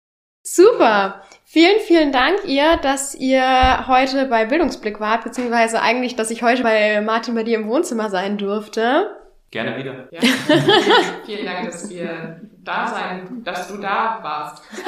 [0.47, 1.21] Super!
[1.43, 6.61] Vielen, vielen Dank ihr, dass ihr heute bei Bildungsblick wart, beziehungsweise eigentlich, dass ich heute
[6.61, 9.15] bei Martin bei dir im Wohnzimmer sein durfte.
[9.49, 10.07] Gerne wieder.
[10.11, 10.21] Ja.
[11.25, 14.63] vielen Dank, dass wir da sein, dass du da warst.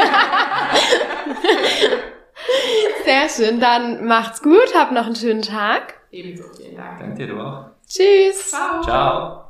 [3.05, 5.95] Sehr schön, dann macht's gut, habt noch einen schönen Tag.
[6.11, 6.99] Ebenso, vielen Dank.
[6.99, 7.65] Danke dir, du auch.
[7.87, 8.51] Tschüss.
[8.51, 8.81] Ciao.
[8.83, 9.46] Ciao.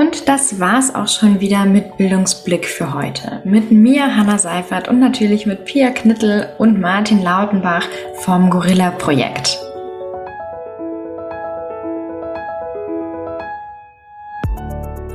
[0.00, 3.42] Und das war's auch schon wieder mit Bildungsblick für heute.
[3.44, 7.84] Mit mir, Hanna Seifert und natürlich mit Pia Knittel und Martin Lautenbach
[8.20, 9.58] vom Gorilla Projekt.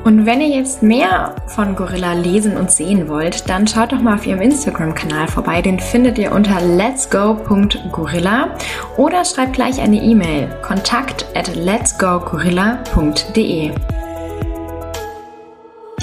[0.04, 4.14] Und wenn ihr jetzt mehr von Gorilla lesen und sehen wollt, dann schaut doch mal
[4.14, 5.64] auf ihrem Instagram-Kanal vorbei.
[5.64, 8.56] Den findet ihr unter letsgo.gorilla
[8.98, 13.72] oder schreibt gleich eine E-Mail kontakt at letsgogorilla.de.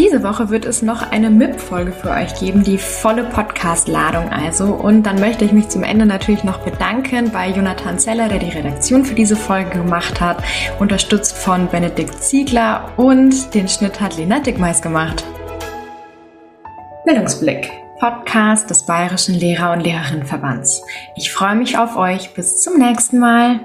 [0.03, 4.75] diese Woche wird es noch eine MIP-Folge für euch geben, die volle Podcast-Ladung also.
[4.75, 8.49] Und dann möchte ich mich zum Ende natürlich noch bedanken bei Jonathan Zeller, der die
[8.49, 10.43] Redaktion für diese Folge gemacht hat,
[10.81, 15.25] unterstützt von Benedikt Ziegler und den Schnitt hat Lena Dickmeis gemacht.
[17.05, 17.71] Bildungsblick.
[18.01, 20.83] Podcast des Bayerischen Lehrer- und Lehrerinnenverbands.
[21.15, 22.35] Ich freue mich auf euch.
[22.35, 23.61] Bis zum nächsten Mal.